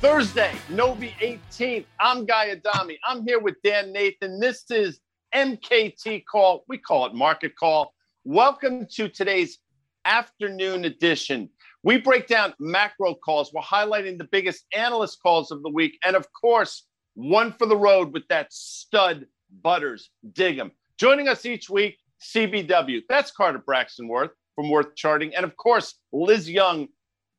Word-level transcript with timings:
Thursday, 0.00 0.54
Novi 0.70 1.14
18th. 1.20 1.84
I'm 2.00 2.24
Guy 2.24 2.52
Adami. 2.52 2.98
I'm 3.06 3.22
here 3.26 3.38
with 3.38 3.56
Dan 3.62 3.92
Nathan. 3.92 4.40
This 4.40 4.64
is 4.70 4.98
MKT 5.34 6.24
Call. 6.24 6.64
We 6.68 6.78
call 6.78 7.04
it 7.04 7.14
Market 7.14 7.54
Call. 7.54 7.92
Welcome 8.24 8.86
to 8.92 9.10
today's 9.10 9.58
afternoon 10.06 10.86
edition. 10.86 11.50
We 11.82 11.98
break 11.98 12.28
down 12.28 12.54
macro 12.58 13.14
calls. 13.14 13.52
We're 13.52 13.60
highlighting 13.60 14.16
the 14.16 14.26
biggest 14.32 14.64
analyst 14.74 15.18
calls 15.22 15.50
of 15.50 15.62
the 15.62 15.68
week. 15.68 15.98
And 16.02 16.16
of 16.16 16.26
course, 16.32 16.86
one 17.12 17.52
for 17.52 17.66
the 17.66 17.76
road 17.76 18.14
with 18.14 18.26
that 18.28 18.50
stud 18.54 19.26
Butters 19.62 20.08
Diggum. 20.32 20.70
Joining 20.98 21.28
us 21.28 21.44
each 21.44 21.68
week, 21.68 21.98
CBW. 22.22 23.02
That's 23.10 23.32
Carter 23.32 23.58
Braxton 23.58 24.08
Worth 24.08 24.30
from 24.54 24.70
Worth 24.70 24.96
Charting. 24.96 25.34
And 25.34 25.44
of 25.44 25.58
course, 25.58 25.96
Liz 26.10 26.48
Young, 26.48 26.88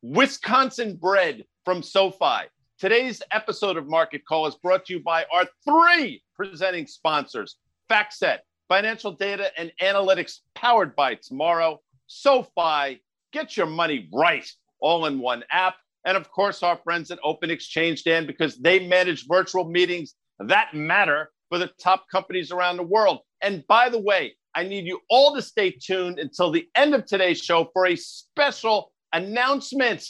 Wisconsin 0.02 0.94
bred 0.94 1.44
from 1.64 1.82
SoFi. 1.82 2.48
Today's 2.82 3.22
episode 3.30 3.76
of 3.76 3.88
Market 3.88 4.22
Call 4.26 4.44
is 4.48 4.56
brought 4.56 4.86
to 4.86 4.94
you 4.94 5.00
by 5.04 5.24
our 5.32 5.46
three 5.64 6.20
presenting 6.34 6.88
sponsors 6.88 7.54
FactSet, 7.88 8.38
financial 8.68 9.12
data 9.12 9.52
and 9.56 9.70
analytics 9.80 10.38
powered 10.56 10.96
by 10.96 11.14
tomorrow, 11.14 11.80
SoFi, 12.08 13.00
get 13.32 13.56
your 13.56 13.66
money 13.66 14.08
right, 14.12 14.50
all 14.80 15.06
in 15.06 15.20
one 15.20 15.44
app. 15.52 15.76
And 16.04 16.16
of 16.16 16.28
course, 16.32 16.64
our 16.64 16.76
friends 16.76 17.12
at 17.12 17.20
Open 17.22 17.52
Exchange, 17.52 18.02
Dan, 18.02 18.26
because 18.26 18.56
they 18.56 18.84
manage 18.84 19.28
virtual 19.28 19.62
meetings 19.62 20.16
that 20.40 20.74
matter 20.74 21.30
for 21.50 21.58
the 21.58 21.70
top 21.80 22.06
companies 22.10 22.50
around 22.50 22.78
the 22.78 22.82
world. 22.82 23.20
And 23.42 23.64
by 23.68 23.90
the 23.90 24.00
way, 24.00 24.34
I 24.56 24.64
need 24.64 24.86
you 24.86 24.98
all 25.08 25.36
to 25.36 25.42
stay 25.42 25.70
tuned 25.70 26.18
until 26.18 26.50
the 26.50 26.66
end 26.74 26.96
of 26.96 27.06
today's 27.06 27.40
show 27.40 27.70
for 27.72 27.86
a 27.86 27.94
special 27.94 28.90
announcement. 29.12 30.04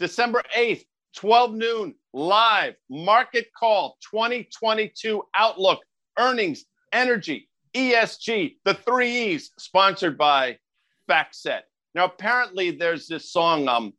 December 0.00 0.42
8th, 0.56 0.82
12 1.16 1.54
noon, 1.54 1.94
live 2.12 2.74
market 2.90 3.46
call 3.58 3.96
2022 4.10 5.22
outlook, 5.34 5.80
earnings, 6.18 6.64
energy, 6.92 7.48
ESG, 7.74 8.56
the 8.64 8.74
three 8.74 9.32
E's, 9.32 9.50
sponsored 9.58 10.16
by 10.16 10.58
FactSet. 11.08 11.60
Now, 11.94 12.06
apparently, 12.06 12.70
there's 12.72 13.06
this 13.06 13.30
song, 13.30 13.68
um, 13.68 13.92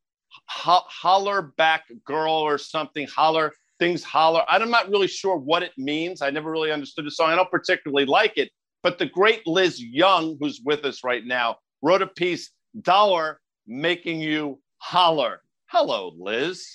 ho- 0.47 0.83
Holler 0.87 1.53
Back 1.57 1.85
Girl 2.05 2.33
or 2.33 2.57
something, 2.57 3.07
Holler, 3.07 3.53
things 3.79 4.03
holler. 4.03 4.43
I'm 4.47 4.69
not 4.69 4.89
really 4.89 5.07
sure 5.07 5.37
what 5.37 5.63
it 5.63 5.73
means. 5.77 6.21
I 6.21 6.29
never 6.29 6.51
really 6.51 6.71
understood 6.71 7.05
the 7.05 7.11
song. 7.11 7.29
I 7.29 7.35
don't 7.35 7.51
particularly 7.51 8.05
like 8.05 8.37
it. 8.37 8.51
But 8.83 8.97
the 8.99 9.05
great 9.05 9.45
Liz 9.47 9.81
Young, 9.81 10.37
who's 10.39 10.61
with 10.63 10.85
us 10.85 11.03
right 11.03 11.25
now, 11.25 11.57
wrote 11.81 12.01
a 12.01 12.07
piece, 12.07 12.51
Dollar 12.81 13.41
Making 13.67 14.19
You 14.19 14.61
Holler. 14.77 15.41
Hello, 15.67 16.13
Liz. 16.17 16.67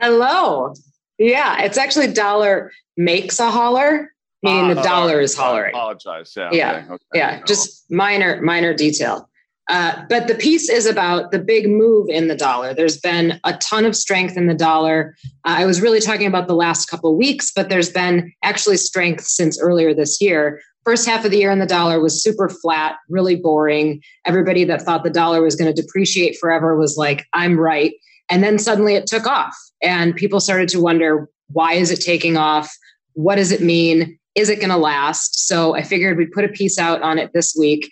Hello. 0.00 0.74
Yeah, 1.18 1.62
it's 1.62 1.78
actually 1.78 2.12
dollar 2.12 2.72
makes 2.96 3.40
a 3.40 3.50
holler, 3.50 4.12
meaning 4.42 4.70
uh, 4.70 4.74
the 4.74 4.82
dollar 4.82 5.20
is 5.20 5.36
hollering. 5.36 5.74
I 5.74 5.78
apologize. 5.78 6.32
Yeah. 6.36 6.50
Yeah. 6.52 6.84
Okay. 6.90 7.04
Yeah. 7.14 7.42
Just 7.44 7.90
minor, 7.90 8.40
minor 8.42 8.74
detail. 8.74 9.28
Uh, 9.68 10.02
but 10.08 10.28
the 10.28 10.34
piece 10.34 10.70
is 10.70 10.86
about 10.86 11.30
the 11.30 11.38
big 11.38 11.68
move 11.68 12.08
in 12.08 12.28
the 12.28 12.34
dollar. 12.34 12.72
There's 12.72 12.98
been 12.98 13.38
a 13.44 13.54
ton 13.58 13.84
of 13.84 13.94
strength 13.94 14.36
in 14.36 14.46
the 14.46 14.54
dollar. 14.54 15.14
Uh, 15.44 15.56
I 15.58 15.66
was 15.66 15.82
really 15.82 16.00
talking 16.00 16.26
about 16.26 16.48
the 16.48 16.54
last 16.54 16.86
couple 16.86 17.14
weeks, 17.16 17.52
but 17.54 17.68
there's 17.68 17.90
been 17.90 18.32
actually 18.42 18.78
strength 18.78 19.24
since 19.24 19.60
earlier 19.60 19.92
this 19.92 20.22
year. 20.22 20.62
First 20.84 21.06
half 21.06 21.26
of 21.26 21.32
the 21.32 21.36
year 21.36 21.50
in 21.50 21.58
the 21.58 21.66
dollar 21.66 22.00
was 22.00 22.22
super 22.22 22.48
flat, 22.48 22.96
really 23.10 23.36
boring. 23.36 24.00
Everybody 24.24 24.64
that 24.64 24.80
thought 24.80 25.04
the 25.04 25.10
dollar 25.10 25.42
was 25.42 25.54
going 25.54 25.72
to 25.72 25.82
depreciate 25.82 26.38
forever 26.40 26.78
was 26.78 26.96
like, 26.96 27.26
I'm 27.34 27.60
right. 27.60 27.92
And 28.30 28.42
then 28.42 28.58
suddenly 28.58 28.94
it 28.94 29.06
took 29.06 29.26
off, 29.26 29.56
and 29.82 30.14
people 30.14 30.40
started 30.40 30.68
to 30.70 30.80
wonder 30.80 31.28
why 31.50 31.72
is 31.74 31.90
it 31.90 32.00
taking 32.00 32.36
off? 32.36 32.70
What 33.14 33.36
does 33.36 33.52
it 33.52 33.62
mean? 33.62 34.18
Is 34.34 34.48
it 34.48 34.60
going 34.60 34.68
to 34.68 34.76
last? 34.76 35.48
So 35.48 35.74
I 35.74 35.82
figured 35.82 36.18
we'd 36.18 36.32
put 36.32 36.44
a 36.44 36.48
piece 36.48 36.78
out 36.78 37.02
on 37.02 37.18
it 37.18 37.32
this 37.32 37.56
week. 37.58 37.90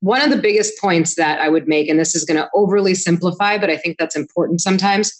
One 0.00 0.22
of 0.22 0.30
the 0.30 0.36
biggest 0.36 0.80
points 0.80 1.16
that 1.16 1.40
I 1.40 1.48
would 1.48 1.68
make, 1.68 1.88
and 1.88 1.98
this 1.98 2.14
is 2.14 2.24
going 2.24 2.38
to 2.38 2.48
overly 2.54 2.94
simplify, 2.94 3.58
but 3.58 3.68
I 3.68 3.76
think 3.76 3.98
that's 3.98 4.16
important 4.16 4.60
sometimes. 4.60 5.12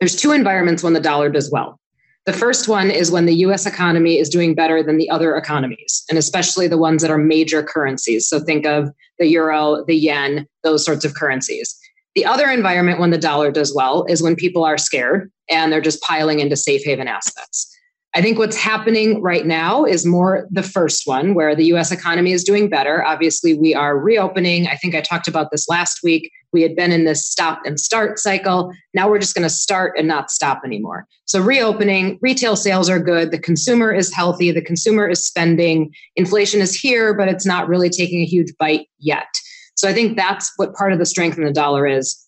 There's 0.00 0.16
two 0.16 0.32
environments 0.32 0.82
when 0.82 0.92
the 0.92 1.00
dollar 1.00 1.30
does 1.30 1.50
well. 1.50 1.80
The 2.26 2.32
first 2.32 2.68
one 2.68 2.90
is 2.90 3.10
when 3.10 3.24
the 3.24 3.36
US 3.36 3.64
economy 3.64 4.18
is 4.18 4.28
doing 4.28 4.54
better 4.54 4.82
than 4.82 4.98
the 4.98 5.08
other 5.08 5.34
economies, 5.34 6.04
and 6.10 6.18
especially 6.18 6.68
the 6.68 6.76
ones 6.76 7.00
that 7.00 7.10
are 7.10 7.16
major 7.16 7.62
currencies. 7.62 8.28
So 8.28 8.38
think 8.38 8.66
of 8.66 8.90
the 9.18 9.26
euro, 9.26 9.84
the 9.86 9.96
yen, 9.96 10.46
those 10.62 10.84
sorts 10.84 11.06
of 11.06 11.14
currencies. 11.14 11.74
The 12.14 12.24
other 12.24 12.48
environment 12.50 13.00
when 13.00 13.10
the 13.10 13.18
dollar 13.18 13.50
does 13.50 13.74
well 13.74 14.04
is 14.08 14.22
when 14.22 14.34
people 14.34 14.64
are 14.64 14.78
scared 14.78 15.30
and 15.48 15.72
they're 15.72 15.80
just 15.80 16.02
piling 16.02 16.40
into 16.40 16.56
safe 16.56 16.82
haven 16.84 17.08
assets. 17.08 17.74
I 18.14 18.22
think 18.22 18.38
what's 18.38 18.56
happening 18.56 19.20
right 19.20 19.44
now 19.44 19.84
is 19.84 20.06
more 20.06 20.48
the 20.50 20.62
first 20.62 21.06
one, 21.06 21.34
where 21.34 21.54
the 21.54 21.66
US 21.66 21.92
economy 21.92 22.32
is 22.32 22.42
doing 22.42 22.70
better. 22.70 23.04
Obviously, 23.04 23.52
we 23.54 23.74
are 23.74 23.98
reopening. 23.98 24.66
I 24.66 24.76
think 24.76 24.94
I 24.94 25.02
talked 25.02 25.28
about 25.28 25.50
this 25.50 25.68
last 25.68 26.00
week. 26.02 26.30
We 26.52 26.62
had 26.62 26.74
been 26.74 26.90
in 26.90 27.04
this 27.04 27.26
stop 27.26 27.60
and 27.66 27.78
start 27.78 28.18
cycle. 28.18 28.72
Now 28.94 29.10
we're 29.10 29.18
just 29.18 29.34
going 29.34 29.42
to 29.42 29.50
start 29.50 29.92
and 29.98 30.08
not 30.08 30.30
stop 30.30 30.62
anymore. 30.64 31.06
So, 31.26 31.40
reopening, 31.40 32.18
retail 32.22 32.56
sales 32.56 32.88
are 32.88 32.98
good. 32.98 33.30
The 33.30 33.38
consumer 33.38 33.92
is 33.92 34.12
healthy. 34.14 34.50
The 34.52 34.62
consumer 34.62 35.06
is 35.06 35.22
spending. 35.22 35.92
Inflation 36.16 36.62
is 36.62 36.74
here, 36.74 37.12
but 37.12 37.28
it's 37.28 37.44
not 37.44 37.68
really 37.68 37.90
taking 37.90 38.22
a 38.22 38.26
huge 38.26 38.52
bite 38.58 38.88
yet. 38.98 39.28
So 39.78 39.88
I 39.88 39.92
think 39.92 40.16
that's 40.16 40.52
what 40.56 40.74
part 40.74 40.92
of 40.92 40.98
the 40.98 41.06
strength 41.06 41.38
in 41.38 41.44
the 41.44 41.52
dollar 41.52 41.86
is. 41.86 42.20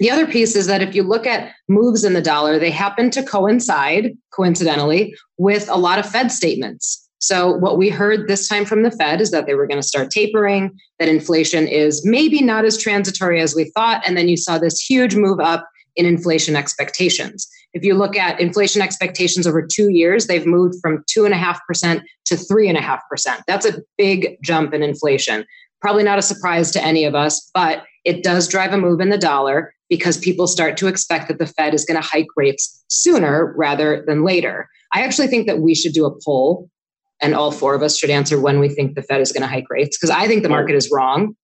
The 0.00 0.10
other 0.10 0.26
piece 0.26 0.56
is 0.56 0.66
that 0.66 0.82
if 0.82 0.96
you 0.96 1.04
look 1.04 1.28
at 1.28 1.52
moves 1.68 2.04
in 2.04 2.12
the 2.12 2.20
dollar, 2.20 2.58
they 2.58 2.72
happen 2.72 3.08
to 3.10 3.22
coincide, 3.22 4.16
coincidentally, 4.32 5.14
with 5.36 5.68
a 5.68 5.76
lot 5.76 6.00
of 6.00 6.10
Fed 6.10 6.32
statements. 6.32 7.08
So, 7.20 7.52
what 7.52 7.78
we 7.78 7.88
heard 7.88 8.26
this 8.26 8.48
time 8.48 8.64
from 8.64 8.82
the 8.82 8.90
Fed 8.90 9.20
is 9.20 9.30
that 9.30 9.46
they 9.46 9.54
were 9.54 9.68
going 9.68 9.80
to 9.80 9.86
start 9.86 10.10
tapering, 10.10 10.76
that 10.98 11.08
inflation 11.08 11.68
is 11.68 12.04
maybe 12.04 12.42
not 12.42 12.64
as 12.64 12.76
transitory 12.76 13.40
as 13.40 13.54
we 13.54 13.70
thought. 13.76 14.02
And 14.06 14.16
then 14.16 14.28
you 14.28 14.36
saw 14.36 14.58
this 14.58 14.80
huge 14.80 15.14
move 15.14 15.38
up 15.38 15.68
in 15.94 16.04
inflation 16.04 16.56
expectations. 16.56 17.48
If 17.74 17.84
you 17.84 17.94
look 17.94 18.16
at 18.16 18.40
inflation 18.40 18.82
expectations 18.82 19.46
over 19.46 19.64
two 19.64 19.90
years, 19.90 20.26
they've 20.26 20.46
moved 20.46 20.76
from 20.80 21.04
2.5% 21.16 22.02
to 22.26 22.34
3.5%. 22.34 23.42
That's 23.46 23.66
a 23.66 23.82
big 23.96 24.36
jump 24.42 24.74
in 24.74 24.82
inflation. 24.82 25.44
Probably 25.80 26.02
not 26.02 26.18
a 26.18 26.22
surprise 26.22 26.70
to 26.72 26.84
any 26.84 27.04
of 27.04 27.14
us, 27.14 27.50
but 27.54 27.84
it 28.04 28.22
does 28.22 28.48
drive 28.48 28.72
a 28.72 28.78
move 28.78 29.00
in 29.00 29.10
the 29.10 29.18
dollar 29.18 29.72
because 29.88 30.18
people 30.18 30.46
start 30.46 30.76
to 30.78 30.86
expect 30.86 31.28
that 31.28 31.38
the 31.38 31.46
Fed 31.46 31.74
is 31.74 31.84
going 31.84 32.00
to 32.00 32.06
hike 32.06 32.26
rates 32.36 32.84
sooner 32.88 33.54
rather 33.56 34.04
than 34.06 34.24
later. 34.24 34.68
I 34.92 35.02
actually 35.02 35.28
think 35.28 35.46
that 35.46 35.60
we 35.60 35.74
should 35.74 35.92
do 35.92 36.06
a 36.06 36.14
poll 36.24 36.68
and 37.20 37.34
all 37.34 37.50
four 37.50 37.74
of 37.74 37.82
us 37.82 37.96
should 37.96 38.10
answer 38.10 38.40
when 38.40 38.60
we 38.60 38.68
think 38.68 38.94
the 38.94 39.02
Fed 39.02 39.20
is 39.20 39.32
going 39.32 39.42
to 39.42 39.48
hike 39.48 39.70
rates 39.70 39.96
because 39.96 40.10
I 40.10 40.26
think 40.26 40.42
the 40.42 40.48
market 40.48 40.74
is 40.74 40.90
wrong 40.92 41.34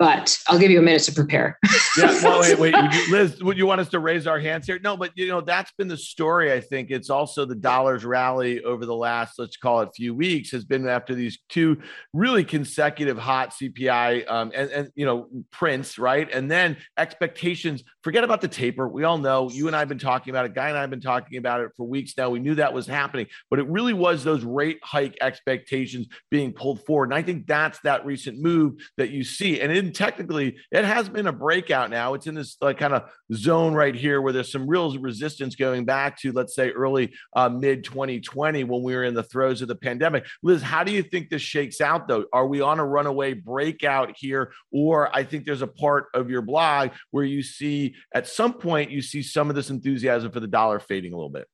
but 0.00 0.38
I'll 0.48 0.58
give 0.58 0.70
you 0.70 0.78
a 0.78 0.82
minute 0.82 1.02
to 1.02 1.12
prepare. 1.12 1.58
yeah. 1.98 2.18
Well, 2.30 2.40
wait, 2.40 2.58
wait, 2.58 2.74
would 2.74 2.94
you, 2.94 3.12
Liz, 3.12 3.42
would 3.42 3.58
you 3.58 3.66
want 3.66 3.82
us 3.82 3.88
to 3.90 3.98
raise 3.98 4.26
our 4.26 4.38
hands 4.38 4.66
here? 4.66 4.78
No, 4.82 4.96
but 4.96 5.10
you 5.14 5.28
know 5.28 5.42
that's 5.42 5.72
been 5.72 5.88
the 5.88 5.96
story. 5.96 6.52
I 6.52 6.60
think 6.60 6.90
it's 6.90 7.10
also 7.10 7.44
the 7.44 7.54
dollars 7.54 8.04
rally 8.04 8.62
over 8.62 8.86
the 8.86 8.94
last, 8.94 9.38
let's 9.38 9.58
call 9.58 9.82
it, 9.82 9.90
few 9.94 10.14
weeks 10.14 10.50
has 10.52 10.64
been 10.64 10.88
after 10.88 11.14
these 11.14 11.38
two 11.50 11.80
really 12.14 12.44
consecutive 12.44 13.18
hot 13.18 13.52
CPI 13.52 14.30
um, 14.30 14.52
and, 14.54 14.70
and 14.70 14.90
you 14.94 15.04
know 15.04 15.28
prints, 15.50 15.98
right? 15.98 16.30
And 16.32 16.50
then 16.50 16.78
expectations. 16.96 17.84
Forget 18.02 18.24
about 18.24 18.40
the 18.40 18.48
taper. 18.48 18.88
We 18.88 19.04
all 19.04 19.18
know. 19.18 19.50
You 19.50 19.66
and 19.66 19.76
I 19.76 19.80
have 19.80 19.88
been 19.88 19.98
talking 19.98 20.30
about 20.30 20.46
it. 20.46 20.54
Guy 20.54 20.68
and 20.68 20.78
I 20.78 20.80
have 20.80 20.90
been 20.90 21.02
talking 21.02 21.36
about 21.36 21.60
it 21.60 21.72
for 21.76 21.86
weeks 21.86 22.14
now. 22.16 22.30
We 22.30 22.38
knew 22.38 22.54
that 22.54 22.72
was 22.72 22.86
happening, 22.86 23.26
but 23.50 23.58
it 23.58 23.68
really 23.68 23.92
was 23.92 24.24
those 24.24 24.44
rate 24.44 24.78
hike 24.82 25.18
expectations 25.20 26.06
being 26.30 26.52
pulled 26.52 26.84
forward. 26.86 27.06
And 27.06 27.14
I 27.14 27.22
think 27.22 27.46
that's 27.46 27.78
that 27.80 28.06
recent 28.06 28.38
move 28.38 28.74
that 28.96 29.10
you 29.10 29.24
see, 29.24 29.60
and 29.60 29.89
technically 29.94 30.56
it 30.70 30.84
has 30.84 31.08
been 31.08 31.26
a 31.26 31.32
breakout 31.32 31.90
now. 31.90 32.14
It's 32.14 32.26
in 32.26 32.34
this 32.34 32.56
like 32.60 32.78
kind 32.78 32.94
of 32.94 33.10
zone 33.32 33.74
right 33.74 33.94
here 33.94 34.20
where 34.20 34.32
there's 34.32 34.52
some 34.52 34.68
real 34.68 34.96
resistance 34.98 35.54
going 35.54 35.84
back 35.84 36.18
to 36.20 36.32
let's 36.32 36.54
say 36.54 36.70
early 36.70 37.12
uh, 37.34 37.48
mid 37.48 37.84
2020 37.84 38.64
when 38.64 38.82
we 38.82 38.94
were 38.94 39.04
in 39.04 39.14
the 39.14 39.22
throes 39.22 39.62
of 39.62 39.68
the 39.68 39.76
pandemic. 39.76 40.26
Liz, 40.42 40.62
how 40.62 40.84
do 40.84 40.92
you 40.92 41.02
think 41.02 41.28
this 41.28 41.42
shakes 41.42 41.80
out 41.80 42.08
though? 42.08 42.24
Are 42.32 42.46
we 42.46 42.60
on 42.60 42.80
a 42.80 42.86
runaway 42.86 43.34
breakout 43.34 44.14
here, 44.16 44.52
or 44.72 45.14
I 45.14 45.24
think 45.24 45.44
there's 45.44 45.62
a 45.62 45.66
part 45.66 46.06
of 46.14 46.30
your 46.30 46.42
blog 46.42 46.90
where 47.10 47.24
you 47.24 47.42
see 47.42 47.94
at 48.14 48.26
some 48.26 48.54
point 48.54 48.90
you 48.90 49.02
see 49.02 49.22
some 49.22 49.50
of 49.50 49.56
this 49.56 49.70
enthusiasm 49.70 50.30
for 50.30 50.40
the 50.40 50.46
dollar 50.46 50.80
fading 50.80 51.12
a 51.12 51.16
little 51.16 51.30
bit. 51.30 51.46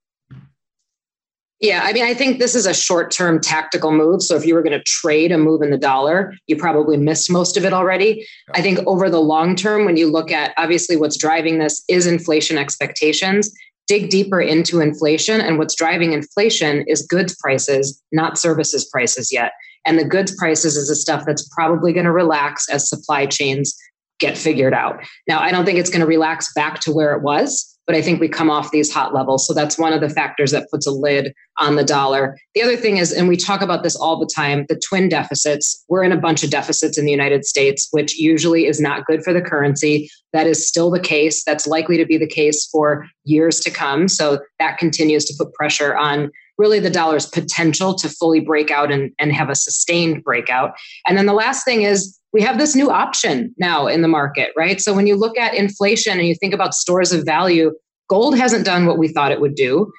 Yeah, 1.60 1.80
I 1.84 1.94
mean, 1.94 2.04
I 2.04 2.12
think 2.12 2.38
this 2.38 2.54
is 2.54 2.66
a 2.66 2.74
short 2.74 3.10
term 3.10 3.40
tactical 3.40 3.90
move. 3.90 4.22
So 4.22 4.36
if 4.36 4.44
you 4.44 4.54
were 4.54 4.62
going 4.62 4.78
to 4.78 4.84
trade 4.84 5.32
a 5.32 5.38
move 5.38 5.62
in 5.62 5.70
the 5.70 5.78
dollar, 5.78 6.34
you 6.46 6.56
probably 6.56 6.98
missed 6.98 7.30
most 7.30 7.56
of 7.56 7.64
it 7.64 7.72
already. 7.72 8.26
I 8.54 8.60
think 8.60 8.78
over 8.86 9.08
the 9.08 9.20
long 9.20 9.56
term, 9.56 9.86
when 9.86 9.96
you 9.96 10.10
look 10.10 10.30
at 10.30 10.52
obviously 10.58 10.96
what's 10.96 11.16
driving 11.16 11.58
this 11.58 11.82
is 11.88 12.06
inflation 12.06 12.58
expectations, 12.58 13.50
dig 13.86 14.10
deeper 14.10 14.40
into 14.40 14.80
inflation. 14.80 15.40
And 15.40 15.56
what's 15.56 15.74
driving 15.74 16.12
inflation 16.12 16.84
is 16.86 17.06
goods 17.06 17.34
prices, 17.36 18.02
not 18.12 18.38
services 18.38 18.84
prices 18.84 19.32
yet. 19.32 19.52
And 19.86 19.98
the 19.98 20.04
goods 20.04 20.34
prices 20.36 20.76
is 20.76 20.88
the 20.88 20.96
stuff 20.96 21.24
that's 21.24 21.48
probably 21.54 21.92
going 21.92 22.06
to 22.06 22.12
relax 22.12 22.68
as 22.68 22.88
supply 22.88 23.24
chains 23.24 23.74
get 24.18 24.36
figured 24.36 24.74
out. 24.74 25.02
Now, 25.28 25.40
I 25.40 25.52
don't 25.52 25.64
think 25.64 25.78
it's 25.78 25.90
going 25.90 26.00
to 26.00 26.06
relax 26.06 26.52
back 26.54 26.80
to 26.80 26.92
where 26.92 27.14
it 27.14 27.22
was, 27.22 27.75
but 27.86 27.94
I 27.94 28.02
think 28.02 28.20
we 28.20 28.28
come 28.28 28.50
off 28.50 28.70
these 28.70 28.92
hot 28.92 29.14
levels. 29.14 29.46
So 29.46 29.54
that's 29.54 29.78
one 29.78 29.92
of 29.92 30.00
the 30.00 30.08
factors 30.08 30.50
that 30.50 30.68
puts 30.70 30.86
a 30.86 30.90
lid 30.90 31.32
on 31.58 31.76
the 31.76 31.84
dollar. 31.84 32.36
The 32.54 32.62
other 32.62 32.76
thing 32.76 32.96
is, 32.96 33.12
and 33.12 33.28
we 33.28 33.36
talk 33.36 33.62
about 33.62 33.82
this 33.82 33.96
all 33.96 34.18
the 34.18 34.30
time, 34.34 34.66
the 34.68 34.80
twin 34.88 35.08
deficits. 35.08 35.84
We're 35.88 36.02
in 36.02 36.12
a 36.12 36.16
bunch 36.16 36.42
of 36.42 36.50
deficits 36.50 36.98
in 36.98 37.04
the 37.04 37.12
United 37.12 37.44
States, 37.44 37.88
which 37.92 38.18
usually 38.18 38.66
is 38.66 38.80
not 38.80 39.06
good 39.06 39.22
for 39.22 39.32
the 39.32 39.40
currency. 39.40 40.10
That 40.32 40.46
is 40.46 40.66
still 40.66 40.90
the 40.90 41.00
case. 41.00 41.44
That's 41.44 41.66
likely 41.66 41.96
to 41.96 42.06
be 42.06 42.18
the 42.18 42.26
case 42.26 42.66
for 42.66 43.06
years 43.24 43.60
to 43.60 43.70
come. 43.70 44.08
So 44.08 44.40
that 44.58 44.78
continues 44.78 45.24
to 45.26 45.34
put 45.38 45.54
pressure 45.54 45.96
on 45.96 46.30
really 46.58 46.80
the 46.80 46.90
dollar's 46.90 47.26
potential 47.26 47.94
to 47.94 48.08
fully 48.08 48.40
break 48.40 48.70
out 48.70 48.90
and, 48.90 49.12
and 49.18 49.32
have 49.32 49.50
a 49.50 49.54
sustained 49.54 50.24
breakout. 50.24 50.72
And 51.06 51.16
then 51.16 51.26
the 51.26 51.34
last 51.34 51.64
thing 51.64 51.82
is 51.82 52.18
we 52.36 52.42
have 52.42 52.58
this 52.58 52.76
new 52.76 52.90
option 52.90 53.54
now 53.56 53.86
in 53.86 54.02
the 54.02 54.08
market, 54.08 54.50
right? 54.58 54.78
So 54.78 54.92
when 54.92 55.06
you 55.06 55.16
look 55.16 55.38
at 55.38 55.54
inflation 55.54 56.18
and 56.18 56.28
you 56.28 56.34
think 56.34 56.52
about 56.52 56.74
stores 56.74 57.10
of 57.10 57.24
value, 57.24 57.72
gold 58.10 58.36
hasn't 58.36 58.66
done 58.66 58.84
what 58.84 58.98
we 58.98 59.08
thought 59.08 59.32
it 59.32 59.40
would 59.40 59.54
do. 59.54 59.90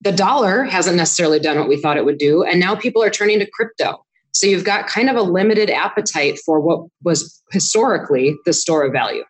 The 0.00 0.10
dollar 0.10 0.64
hasn't 0.64 0.96
necessarily 0.96 1.38
done 1.38 1.56
what 1.56 1.68
we 1.68 1.80
thought 1.80 1.96
it 1.96 2.04
would 2.04 2.18
do. 2.18 2.42
And 2.42 2.58
now 2.58 2.74
people 2.74 3.00
are 3.00 3.10
turning 3.10 3.38
to 3.38 3.48
crypto. 3.48 4.04
So 4.32 4.48
you've 4.48 4.64
got 4.64 4.88
kind 4.88 5.08
of 5.08 5.14
a 5.14 5.22
limited 5.22 5.70
appetite 5.70 6.40
for 6.44 6.58
what 6.58 6.88
was 7.04 7.40
historically 7.52 8.34
the 8.44 8.52
store 8.52 8.84
of 8.84 8.92
value. 8.92 9.22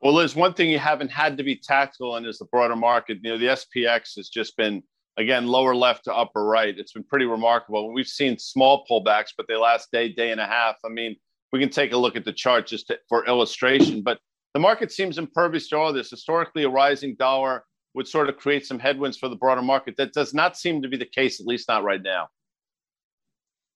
Well, 0.00 0.14
Liz, 0.14 0.36
one 0.36 0.54
thing 0.54 0.70
you 0.70 0.78
haven't 0.78 1.10
had 1.10 1.36
to 1.38 1.42
be 1.42 1.56
tactical 1.56 2.16
in 2.16 2.26
is 2.26 2.38
the 2.38 2.44
broader 2.44 2.76
market. 2.76 3.18
You 3.24 3.32
know, 3.32 3.38
the 3.38 3.46
SPX 3.46 4.14
has 4.18 4.28
just 4.28 4.56
been 4.56 4.84
again 5.16 5.48
lower 5.48 5.74
left 5.74 6.04
to 6.04 6.14
upper 6.14 6.44
right. 6.44 6.78
It's 6.78 6.92
been 6.92 7.02
pretty 7.02 7.24
remarkable. 7.24 7.92
We've 7.92 8.06
seen 8.06 8.38
small 8.38 8.86
pullbacks, 8.88 9.30
but 9.36 9.46
they 9.48 9.56
last 9.56 9.90
day, 9.90 10.10
day 10.10 10.30
and 10.30 10.40
a 10.40 10.46
half. 10.46 10.76
I 10.84 10.90
mean, 10.90 11.16
we 11.54 11.60
can 11.60 11.70
take 11.70 11.92
a 11.92 11.96
look 11.96 12.16
at 12.16 12.24
the 12.24 12.32
chart 12.32 12.66
just 12.66 12.88
to, 12.88 12.98
for 13.08 13.24
illustration. 13.26 14.02
But 14.02 14.18
the 14.54 14.58
market 14.60 14.90
seems 14.90 15.18
impervious 15.18 15.68
to 15.68 15.78
all 15.78 15.92
this. 15.92 16.10
Historically, 16.10 16.64
a 16.64 16.68
rising 16.68 17.14
dollar 17.14 17.64
would 17.94 18.08
sort 18.08 18.28
of 18.28 18.36
create 18.36 18.66
some 18.66 18.80
headwinds 18.80 19.16
for 19.16 19.28
the 19.28 19.36
broader 19.36 19.62
market. 19.62 19.96
That 19.96 20.12
does 20.12 20.34
not 20.34 20.56
seem 20.56 20.82
to 20.82 20.88
be 20.88 20.96
the 20.96 21.06
case, 21.06 21.38
at 21.38 21.46
least 21.46 21.68
not 21.68 21.84
right 21.84 22.02
now. 22.02 22.26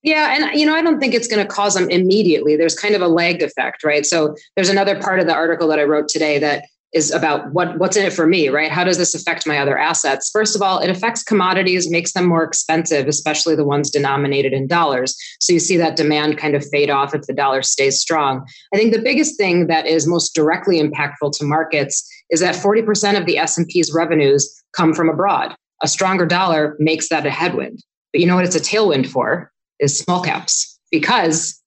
Yeah, 0.03 0.35
and 0.35 0.59
you 0.59 0.65
know, 0.65 0.75
I 0.75 0.81
don't 0.81 0.99
think 0.99 1.13
it's 1.13 1.29
going 1.29 1.41
to 1.41 1.47
cause 1.47 1.75
them 1.75 1.89
immediately. 1.89 2.57
There's 2.57 2.75
kind 2.75 2.95
of 2.95 3.01
a 3.01 3.07
lagged 3.07 3.41
effect, 3.41 3.85
right? 3.85 4.05
So 4.05 4.35
there's 4.57 4.69
another 4.69 5.01
part 5.01 5.21
of 5.21 5.27
the 5.27 5.33
article 5.33 5.69
that 5.69 5.79
I 5.79 5.83
wrote 5.83 6.09
today 6.09 6.37
that 6.39 6.65
is 6.93 7.11
about 7.11 7.53
what 7.53 7.77
what's 7.77 7.95
in 7.95 8.05
it 8.05 8.13
for 8.13 8.25
me, 8.25 8.49
right? 8.49 8.71
How 8.71 8.83
does 8.83 8.97
this 8.97 9.13
affect 9.13 9.45
my 9.45 9.59
other 9.59 9.77
assets? 9.77 10.29
First 10.31 10.55
of 10.55 10.61
all, 10.61 10.79
it 10.79 10.89
affects 10.89 11.21
commodities, 11.21 11.89
makes 11.89 12.13
them 12.13 12.25
more 12.25 12.43
expensive, 12.43 13.07
especially 13.07 13.55
the 13.55 13.65
ones 13.65 13.91
denominated 13.91 14.53
in 14.53 14.67
dollars. 14.67 15.15
So 15.39 15.53
you 15.53 15.59
see 15.59 15.77
that 15.77 15.95
demand 15.95 16.37
kind 16.37 16.55
of 16.55 16.65
fade 16.67 16.89
off 16.89 17.13
if 17.13 17.23
the 17.23 17.33
dollar 17.33 17.61
stays 17.61 17.99
strong. 17.99 18.45
I 18.73 18.77
think 18.77 18.93
the 18.93 19.01
biggest 19.01 19.37
thing 19.37 19.67
that 19.67 19.85
is 19.85 20.07
most 20.07 20.33
directly 20.33 20.81
impactful 20.81 21.37
to 21.37 21.45
markets 21.45 22.07
is 22.31 22.39
that 22.39 22.55
40% 22.55 23.19
of 23.19 23.25
the 23.25 23.37
S&P's 23.37 23.93
revenues 23.93 24.63
come 24.75 24.93
from 24.93 25.09
abroad. 25.09 25.55
A 25.81 25.87
stronger 25.87 26.25
dollar 26.25 26.75
makes 26.79 27.09
that 27.09 27.25
a 27.25 27.31
headwind. 27.31 27.83
But 28.11 28.21
you 28.21 28.27
know 28.27 28.35
what 28.35 28.45
it's 28.45 28.55
a 28.55 28.59
tailwind 28.59 29.07
for? 29.07 29.51
Is 29.79 29.97
small 29.97 30.21
caps 30.21 30.77
because 30.91 31.58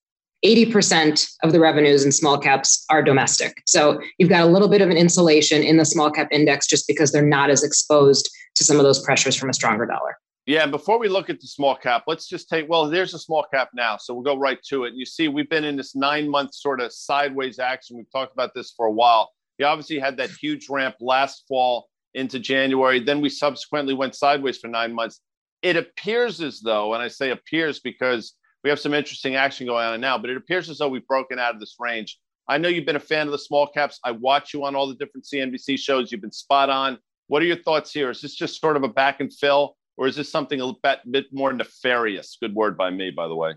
80% 0.45 1.31
of 1.43 1.53
the 1.53 1.61
revenues 1.61 2.05
in 2.05 2.13
small 2.13 2.39
caps 2.39 2.85
are 2.91 3.03
domestic. 3.03 3.63
So 3.67 4.01
you've 4.19 4.29
got 4.29 4.43
a 4.43 4.47
little 4.47 4.69
bit 4.69 4.81
of 4.81 4.91
an 4.91 4.97
insulation 4.97 5.63
in 5.63 5.77
the 5.77 5.85
small 5.85 6.11
cap 6.11 6.29
index 6.33 6.67
just 6.67 6.87
because 6.89 7.13
they're 7.13 7.23
not 7.25 7.51
as 7.51 7.63
exposed 7.63 8.29
to 8.57 8.65
some 8.65 8.79
of 8.79 8.83
those 8.83 9.03
pressures 9.03 9.37
from 9.37 9.51
a 9.51 9.55
stronger 9.55 9.87
dollar. 9.87 10.19
Yeah, 10.47 10.65
and 10.65 10.73
before 10.73 10.99
we 10.99 11.09
look 11.09 11.31
at 11.31 11.41
the 11.41 11.47
small 11.47 11.77
cap, 11.77 12.03
let's 12.09 12.29
just 12.29 12.49
take 12.49 12.69
well, 12.69 12.91
there's 12.91 13.15
a 13.15 13.19
small 13.19 13.45
cap 13.55 13.69
now. 13.75 13.97
So 13.97 14.13
we'll 14.13 14.25
go 14.25 14.37
right 14.37 14.59
to 14.71 14.85
it. 14.85 14.95
You 14.95 15.07
see, 15.07 15.29
we've 15.29 15.49
been 15.49 15.65
in 15.65 15.77
this 15.77 15.95
nine 15.95 16.29
month 16.29 16.55
sort 16.55 16.81
of 16.81 16.93
sideways 16.93 17.61
action. 17.61 17.97
We've 17.97 18.11
talked 18.11 18.33
about 18.33 18.53
this 18.53 18.73
for 18.77 18.87
a 18.87 18.91
while. 18.91 19.31
You 19.59 19.67
obviously 19.67 20.01
had 20.01 20.17
that 20.17 20.31
huge 20.31 20.69
ramp 20.69 20.97
last 21.01 21.45
fall 21.47 21.89
into 22.15 22.41
January. 22.41 22.99
Then 22.99 23.21
we 23.21 23.29
subsequently 23.29 23.95
went 23.95 24.17
sideways 24.17 24.59
for 24.59 24.67
nine 24.67 24.93
months. 24.93 25.21
It 25.63 25.77
appears 25.77 26.41
as 26.41 26.61
though, 26.61 26.95
and 26.95 27.03
I 27.03 27.07
say 27.07 27.31
appears 27.31 27.79
because 27.79 28.35
we 28.63 28.71
have 28.71 28.81
some 28.81 28.95
interesting 28.95 29.37
action 29.37 29.67
going 29.67 29.85
on 29.85 30.01
now, 30.01 30.19
but 30.19 30.31
it 30.31 30.37
appears 30.37 30.71
as 30.71 30.79
though 30.79 30.89
we've 30.89 31.07
broken 31.07 31.39
out 31.39 31.55
of 31.55 31.61
this 31.61 31.77
range. 31.79 32.19
I 32.49 32.59
know 32.59 32.69
you've 32.69 32.87
been 32.87 32.97
a 32.97 33.01
fan 33.01 33.27
of 33.27 33.33
the 33.33 33.39
small 33.39 33.67
caps. 33.67 33.99
I 34.05 34.13
watch 34.13 34.53
you 34.53 34.65
on 34.65 34.75
all 34.75 34.89
the 34.89 34.95
different 34.95 35.25
CNBC 35.25 35.79
shows. 35.79 36.11
You've 36.11 36.21
been 36.21 36.33
spot 36.33 36.71
on. 36.71 36.99
What 37.29 37.43
are 37.43 37.47
your 37.47 37.57
thoughts 37.57 37.93
here? 37.93 38.11
Is 38.11 38.21
this 38.21 38.35
just 38.35 38.61
sort 38.61 38.77
of 38.77 38.83
a 38.83 38.89
back 38.89 39.21
and 39.21 39.33
fill, 39.33 39.77
or 39.97 40.07
is 40.07 40.17
this 40.17 40.31
something 40.31 40.61
a 40.61 40.73
bit, 41.11 41.33
more 41.33 41.53
nefarious? 41.53 42.37
Good 42.41 42.55
word 42.55 42.77
by 42.77 42.91
me, 42.91 43.11
by 43.11 43.29
the 43.29 43.37
way. 43.37 43.55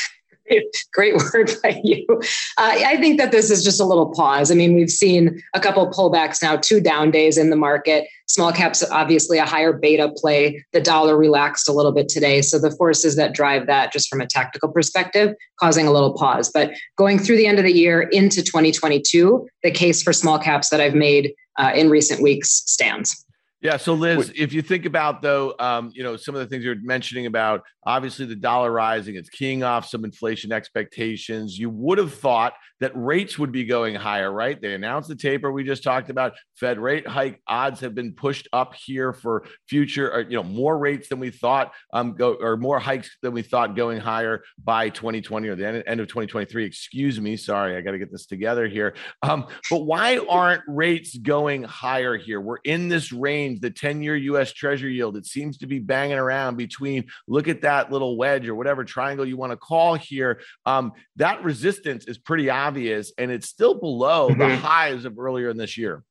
Great 0.94 1.16
word 1.16 1.52
by 1.64 1.80
you. 1.84 2.06
Uh, 2.10 2.18
I 2.58 2.98
think 2.98 3.18
that 3.20 3.32
this 3.32 3.50
is 3.50 3.64
just 3.64 3.80
a 3.80 3.86
little 3.86 4.12
pause. 4.14 4.52
I 4.52 4.56
mean, 4.56 4.76
we've 4.76 4.90
seen 4.90 5.42
a 5.54 5.60
couple 5.60 5.90
pullbacks 5.90 6.42
now, 6.42 6.58
two 6.58 6.80
down 6.82 7.12
days 7.12 7.38
in 7.38 7.50
the 7.50 7.56
market. 7.56 8.08
Small 8.28 8.52
caps, 8.52 8.84
obviously, 8.92 9.38
a 9.38 9.46
higher 9.46 9.74
beta 9.74 10.12
play. 10.16 10.64
The 10.74 10.82
dollar 10.82 11.18
relaxed 11.18 11.68
a 11.68 11.74
little 11.74 11.92
bit 11.92 12.08
today. 12.08 12.42
So 12.42 12.60
the 12.60 12.72
forces 12.72 13.16
that 13.16 13.34
drive 13.34 13.68
that, 13.68 13.92
just 13.92 14.10
from 14.10 14.22
a 14.22 14.28
tactical 14.28 14.70
perspective, 14.70 15.36
causing 15.60 15.88
a 15.88 15.92
little 15.92 16.14
pause. 16.14 16.50
But 16.54 16.72
going 16.98 17.20
through 17.20 17.38
the 17.38 17.48
end 17.48 17.60
of 17.60 17.66
the 17.66 17.74
year 17.74 18.02
into 18.02 18.42
2022, 18.42 19.48
the 19.64 19.72
case 19.72 20.02
for 20.02 20.14
small 20.14 20.40
caps 20.40 20.70
that 20.70 20.80
I've 20.80 20.96
made 20.96 21.34
uh, 21.58 21.72
in 21.76 21.90
recent 21.90 22.22
weeks 22.22 22.50
stands. 22.66 23.26
Yeah. 23.62 23.78
So, 23.78 23.94
Liz, 23.94 24.32
if 24.36 24.54
you 24.54 24.64
think 24.64 24.86
about 24.86 25.22
though, 25.22 25.54
um, 25.60 25.92
you 25.94 26.04
know, 26.04 26.18
some 26.18 26.34
of 26.34 26.42
the 26.42 26.48
things 26.48 26.64
you're 26.64 26.82
mentioning 26.82 27.28
about 27.28 27.64
obviously 27.84 28.26
the 28.26 28.36
dollar 28.36 28.72
rising, 28.72 29.16
it's 29.16 29.30
keying 29.30 29.64
off 29.64 29.88
some 29.88 30.04
inflation 30.04 30.52
expectations. 30.52 31.58
You 31.58 31.70
would 31.70 31.98
have 31.98 32.14
thought 32.14 32.54
that 32.80 32.92
rates 32.96 33.38
would 33.38 33.52
be 33.52 33.64
going 33.64 33.96
higher, 33.96 34.32
right? 34.32 34.60
They 34.60 34.74
announced 34.74 35.10
the 35.10 35.16
taper 35.16 35.52
we 35.52 35.64
just 35.64 35.84
talked 35.84 36.10
about. 36.10 36.34
Fed 36.56 36.80
rate 36.80 37.08
hike 37.08 37.42
odds 37.48 37.80
have 37.82 37.94
been 37.94 38.14
pushed 38.14 38.48
up 38.54 38.74
here 38.74 39.14
for 39.14 39.46
future, 39.68 40.12
or, 40.12 40.22
you 40.22 40.36
know, 40.36 40.44
more 40.44 40.78
rates 40.78 41.08
than 41.10 41.20
we 41.20 41.30
thought, 41.30 41.74
um, 41.94 42.16
go 42.16 42.34
or 42.34 42.58
more 42.58 42.80
hikes 42.80 43.18
than 43.22 43.34
we 43.34 43.42
thought 43.42 43.76
going 43.76 44.00
higher 44.00 44.44
by 44.64 44.90
2020 44.90 45.48
or 45.48 45.56
the 45.56 45.68
end, 45.68 45.84
end 45.86 46.00
of 46.00 46.08
2023. 46.08 46.66
Excuse 46.66 47.20
me, 47.20 47.38
sorry, 47.38 47.76
I 47.76 47.82
got 47.82 47.92
to 47.92 48.00
get 48.00 48.12
this 48.12 48.26
together 48.26 48.68
here. 48.68 48.96
Um, 49.22 49.48
but 49.70 49.86
why 49.86 50.18
aren't 50.18 50.64
rates 50.68 51.16
going 51.18 51.64
higher 51.64 52.18
here? 52.18 52.42
We're 52.42 52.58
in 52.64 52.90
this 52.90 53.12
range, 53.12 53.51
the 53.60 53.72
10-year 53.72 54.16
U.S. 54.16 54.54
Treasury 54.54 54.96
yield. 54.96 55.18
It 55.18 55.26
seems 55.26 55.58
to 55.60 55.68
be 55.68 55.80
banging 55.80 56.18
around 56.18 56.58
between. 56.58 57.06
Look 57.28 57.48
at 57.48 57.62
that 57.62 57.92
little 57.92 58.18
wedge 58.18 58.48
or 58.48 58.56
whatever 58.56 58.84
triangle 58.84 59.26
you 59.26 59.38
want 59.38 59.52
to 59.52 59.58
call 59.58 59.96
here. 59.96 60.42
Um, 60.66 60.94
that 61.18 61.44
resistance 61.44 62.06
is 62.08 62.18
pretty 62.18 62.50
obvious 62.50 62.72
obvious, 62.72 63.12
and 63.18 63.32
it's 63.32 63.48
still 63.48 63.76
below 63.76 64.30
mm-hmm. 64.30 64.40
the 64.40 64.56
highs 64.56 65.06
of 65.06 65.20
earlier 65.20 65.50
in 65.50 65.58
this 65.58 65.78
year. 65.78 66.04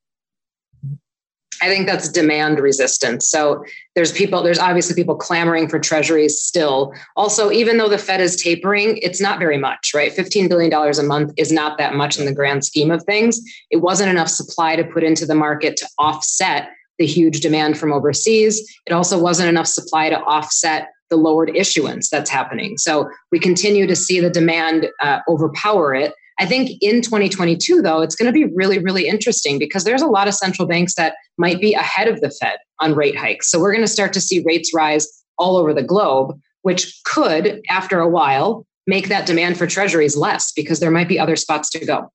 I 1.63 1.67
think 1.67 1.87
that's 1.87 2.09
demand 2.09 2.59
resistance. 2.59 3.29
So 3.29 3.63
there's 3.95 4.13
people, 4.13 4.43
there's 4.43 4.59
obviously 4.59 4.95
people 4.95 5.15
clamoring 5.15 5.69
for 5.69 5.79
treasuries 5.79 6.41
still. 6.41 6.95
Also, 7.17 7.51
even 7.51 7.77
though 7.77 7.89
the 7.89 7.99
Fed 7.99 8.23
is 8.23 8.37
tapering, 8.37 8.97
it's 8.99 9.21
not 9.21 9.39
very 9.39 9.59
much, 9.59 9.93
right? 9.95 10.11
$15 10.11 10.49
billion 10.49 10.73
a 10.73 11.03
month 11.03 11.35
is 11.37 11.53
not 11.53 11.77
that 11.77 11.95
much 11.95 12.19
in 12.19 12.25
the 12.25 12.35
grand 12.35 12.65
scheme 12.65 12.91
of 12.91 13.03
things. 13.05 13.39
It 13.71 13.79
wasn't 13.79 14.09
enough 14.09 14.29
supply 14.29 14.75
to 14.75 14.85
put 14.85 15.05
into 15.05 15.27
the 15.27 15.35
market 15.35 15.77
to 15.79 15.89
offset 15.99 16.71
the 17.01 17.07
huge 17.07 17.41
demand 17.41 17.79
from 17.79 17.93
overseas. 17.93 18.63
It 18.87 18.93
also 18.93 19.19
wasn't 19.19 19.49
enough 19.49 19.67
supply 19.67 20.11
to 20.11 20.21
offset 20.21 20.91
the 21.09 21.17
lowered 21.17 21.51
issuance 21.57 22.11
that's 22.11 22.31
happening. 22.31 22.77
So 22.77 23.09
we 23.33 23.41
continue 23.41 23.87
to 23.87 23.97
see 23.97 24.21
the 24.21 24.31
demand 24.31 24.87
uh, 25.01 25.21
overpower 25.27 25.95
it. 25.95 26.13
I 26.39 26.47
think 26.47 26.71
in 26.81 27.01
2022, 27.01 27.83
though, 27.83 28.03
it's 28.03 28.15
going 28.15 28.33
to 28.33 28.33
be 28.33 28.53
really, 28.55 28.79
really 28.79 29.09
interesting 29.09 29.59
because 29.59 29.85
there's 29.85 30.03
a 30.03 30.07
lot 30.07 30.29
of 30.29 30.35
central 30.35 30.69
banks 30.69 30.95
that 30.95 31.15
might 31.39 31.61
be 31.61 31.75
ahead 31.75 32.07
of 32.07 32.21
the 32.21 32.31
Fed 32.31 32.59
on 32.81 32.95
rate 32.95 33.17
hikes. 33.17 33.51
So 33.51 33.59
we're 33.59 33.73
going 33.73 33.85
to 33.85 33.89
start 33.89 34.13
to 34.13 34.21
see 34.21 34.43
rates 34.47 34.73
rise 34.75 35.09
all 35.39 35.57
over 35.57 35.73
the 35.73 35.83
globe, 35.83 36.39
which 36.63 37.01
could, 37.05 37.63
after 37.71 37.99
a 37.99 38.09
while, 38.09 38.67
make 38.87 39.09
that 39.09 39.27
demand 39.27 39.57
for 39.57 39.67
treasuries 39.67 40.17
less 40.17 40.53
because 40.53 40.81
there 40.81 40.91
might 40.91 41.09
be 41.09 41.19
other 41.19 41.37
spots 41.37 41.71
to 41.71 41.85
go. 41.85 42.11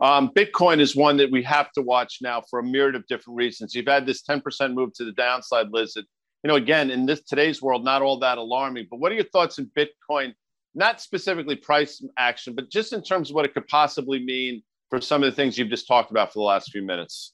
Um, 0.00 0.30
Bitcoin 0.30 0.80
is 0.80 0.94
one 0.94 1.16
that 1.16 1.30
we 1.30 1.42
have 1.42 1.72
to 1.72 1.82
watch 1.82 2.18
now 2.22 2.42
for 2.48 2.60
a 2.60 2.62
myriad 2.62 2.94
of 2.94 3.06
different 3.08 3.36
reasons. 3.36 3.74
You've 3.74 3.88
had 3.88 4.06
this 4.06 4.22
10% 4.22 4.74
move 4.74 4.92
to 4.94 5.04
the 5.04 5.12
downside, 5.12 5.68
Liz. 5.70 5.94
That, 5.94 6.04
you 6.44 6.48
know, 6.48 6.54
again, 6.54 6.90
in 6.90 7.04
this 7.04 7.22
today's 7.22 7.60
world, 7.60 7.84
not 7.84 8.02
all 8.02 8.18
that 8.20 8.38
alarming. 8.38 8.86
But 8.90 9.00
what 9.00 9.10
are 9.10 9.16
your 9.16 9.24
thoughts 9.24 9.58
in 9.58 9.70
Bitcoin 9.76 10.34
not 10.74 11.00
specifically 11.00 11.56
price 11.56 12.04
action, 12.16 12.54
but 12.54 12.70
just 12.70 12.92
in 12.92 13.02
terms 13.02 13.30
of 13.30 13.34
what 13.34 13.44
it 13.44 13.54
could 13.54 13.66
possibly 13.66 14.24
mean 14.24 14.62
for 14.90 15.00
some 15.00 15.22
of 15.22 15.30
the 15.30 15.34
things 15.34 15.58
you've 15.58 15.70
just 15.70 15.88
talked 15.88 16.10
about 16.10 16.32
for 16.32 16.38
the 16.38 16.44
last 16.44 16.70
few 16.70 16.82
minutes? 16.82 17.32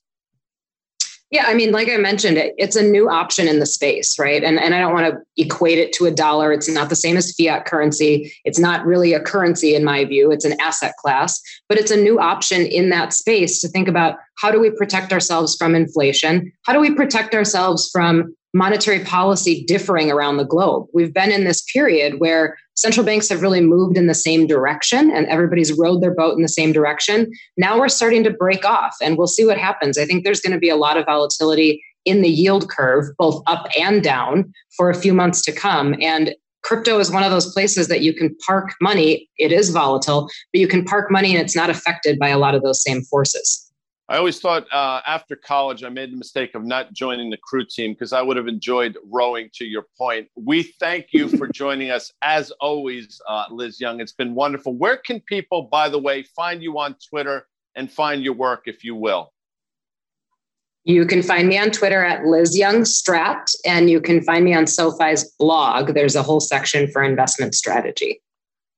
Yeah, 1.34 1.46
I 1.48 1.54
mean, 1.54 1.72
like 1.72 1.88
I 1.88 1.96
mentioned, 1.96 2.38
it, 2.38 2.54
it's 2.58 2.76
a 2.76 2.82
new 2.82 3.10
option 3.10 3.48
in 3.48 3.58
the 3.58 3.66
space, 3.66 4.20
right? 4.20 4.44
And, 4.44 4.56
and 4.56 4.72
I 4.72 4.78
don't 4.78 4.92
want 4.92 5.12
to 5.12 5.20
equate 5.36 5.78
it 5.78 5.92
to 5.94 6.06
a 6.06 6.12
dollar. 6.12 6.52
It's 6.52 6.68
not 6.68 6.90
the 6.90 6.94
same 6.94 7.16
as 7.16 7.34
fiat 7.34 7.64
currency. 7.64 8.32
It's 8.44 8.60
not 8.60 8.86
really 8.86 9.14
a 9.14 9.20
currency, 9.20 9.74
in 9.74 9.82
my 9.82 10.04
view. 10.04 10.30
It's 10.30 10.44
an 10.44 10.54
asset 10.60 10.94
class, 11.00 11.42
but 11.68 11.76
it's 11.76 11.90
a 11.90 11.96
new 11.96 12.20
option 12.20 12.64
in 12.64 12.90
that 12.90 13.12
space 13.12 13.60
to 13.62 13.68
think 13.68 13.88
about 13.88 14.14
how 14.38 14.52
do 14.52 14.60
we 14.60 14.70
protect 14.70 15.12
ourselves 15.12 15.56
from 15.56 15.74
inflation? 15.74 16.52
How 16.62 16.72
do 16.72 16.78
we 16.78 16.94
protect 16.94 17.34
ourselves 17.34 17.90
from 17.90 18.36
monetary 18.54 19.00
policy 19.00 19.64
differing 19.66 20.10
around 20.10 20.36
the 20.36 20.44
globe? 20.44 20.86
We've 20.94 21.12
been 21.12 21.32
in 21.32 21.44
this 21.44 21.62
period 21.62 22.20
where 22.20 22.56
central 22.76 23.04
banks 23.04 23.28
have 23.28 23.42
really 23.42 23.60
moved 23.60 23.96
in 23.96 24.06
the 24.06 24.14
same 24.14 24.46
direction 24.46 25.10
and 25.10 25.26
everybody's 25.26 25.72
rowed 25.72 26.02
their 26.02 26.14
boat 26.14 26.36
in 26.36 26.42
the 26.42 26.48
same 26.48 26.72
direction. 26.72 27.30
Now 27.56 27.78
we're 27.78 27.88
starting 27.88 28.24
to 28.24 28.30
break 28.30 28.64
off 28.64 28.94
and 29.02 29.18
we'll 29.18 29.26
see 29.26 29.44
what 29.44 29.58
happens. 29.58 29.98
I 29.98 30.06
think 30.06 30.24
there's 30.24 30.40
going 30.40 30.52
to 30.52 30.58
be 30.58 30.70
a 30.70 30.76
lot 30.76 30.96
of 30.96 31.04
volatility 31.04 31.82
in 32.04 32.22
the 32.22 32.28
yield 32.28 32.68
curve, 32.70 33.06
both 33.18 33.42
up 33.46 33.66
and 33.78 34.02
down, 34.02 34.52
for 34.76 34.90
a 34.90 34.94
few 34.94 35.14
months 35.14 35.40
to 35.42 35.52
come. 35.52 35.94
And 36.00 36.34
crypto 36.62 36.98
is 36.98 37.10
one 37.10 37.22
of 37.22 37.30
those 37.30 37.52
places 37.52 37.88
that 37.88 38.02
you 38.02 38.14
can 38.14 38.36
park 38.46 38.72
money. 38.80 39.28
It 39.38 39.52
is 39.52 39.70
volatile, 39.70 40.28
but 40.52 40.60
you 40.60 40.68
can 40.68 40.84
park 40.84 41.10
money 41.10 41.34
and 41.34 41.42
it's 41.42 41.56
not 41.56 41.70
affected 41.70 42.18
by 42.18 42.28
a 42.28 42.38
lot 42.38 42.54
of 42.54 42.62
those 42.62 42.82
same 42.82 43.02
forces. 43.02 43.63
I 44.06 44.18
always 44.18 44.38
thought 44.38 44.66
uh, 44.70 45.00
after 45.06 45.34
college, 45.34 45.82
I 45.82 45.88
made 45.88 46.12
the 46.12 46.18
mistake 46.18 46.54
of 46.54 46.62
not 46.62 46.92
joining 46.92 47.30
the 47.30 47.38
crew 47.38 47.64
team 47.64 47.92
because 47.92 48.12
I 48.12 48.20
would 48.20 48.36
have 48.36 48.48
enjoyed 48.48 48.98
rowing 49.10 49.48
to 49.54 49.64
your 49.64 49.86
point. 49.96 50.28
We 50.36 50.64
thank 50.78 51.06
you 51.12 51.28
for 51.28 51.48
joining 51.54 51.90
us 51.90 52.12
as 52.20 52.50
always, 52.60 53.18
uh, 53.26 53.46
Liz 53.50 53.80
Young. 53.80 54.00
It's 54.00 54.12
been 54.12 54.34
wonderful. 54.34 54.74
Where 54.74 54.98
can 54.98 55.20
people, 55.20 55.68
by 55.72 55.88
the 55.88 55.98
way, 55.98 56.22
find 56.22 56.62
you 56.62 56.78
on 56.78 56.96
Twitter 57.08 57.46
and 57.76 57.90
find 57.90 58.22
your 58.22 58.34
work, 58.34 58.64
if 58.66 58.84
you 58.84 58.94
will? 58.94 59.32
You 60.84 61.06
can 61.06 61.22
find 61.22 61.48
me 61.48 61.56
on 61.56 61.70
Twitter 61.70 62.04
at 62.04 62.26
Liz 62.26 62.58
Young 62.58 62.82
Strat, 62.82 63.54
and 63.64 63.88
you 63.88 64.02
can 64.02 64.22
find 64.22 64.44
me 64.44 64.52
on 64.52 64.66
SoFi's 64.66 65.32
blog. 65.38 65.94
There's 65.94 66.14
a 66.14 66.22
whole 66.22 66.40
section 66.40 66.88
for 66.88 67.02
investment 67.02 67.54
strategy. 67.54 68.20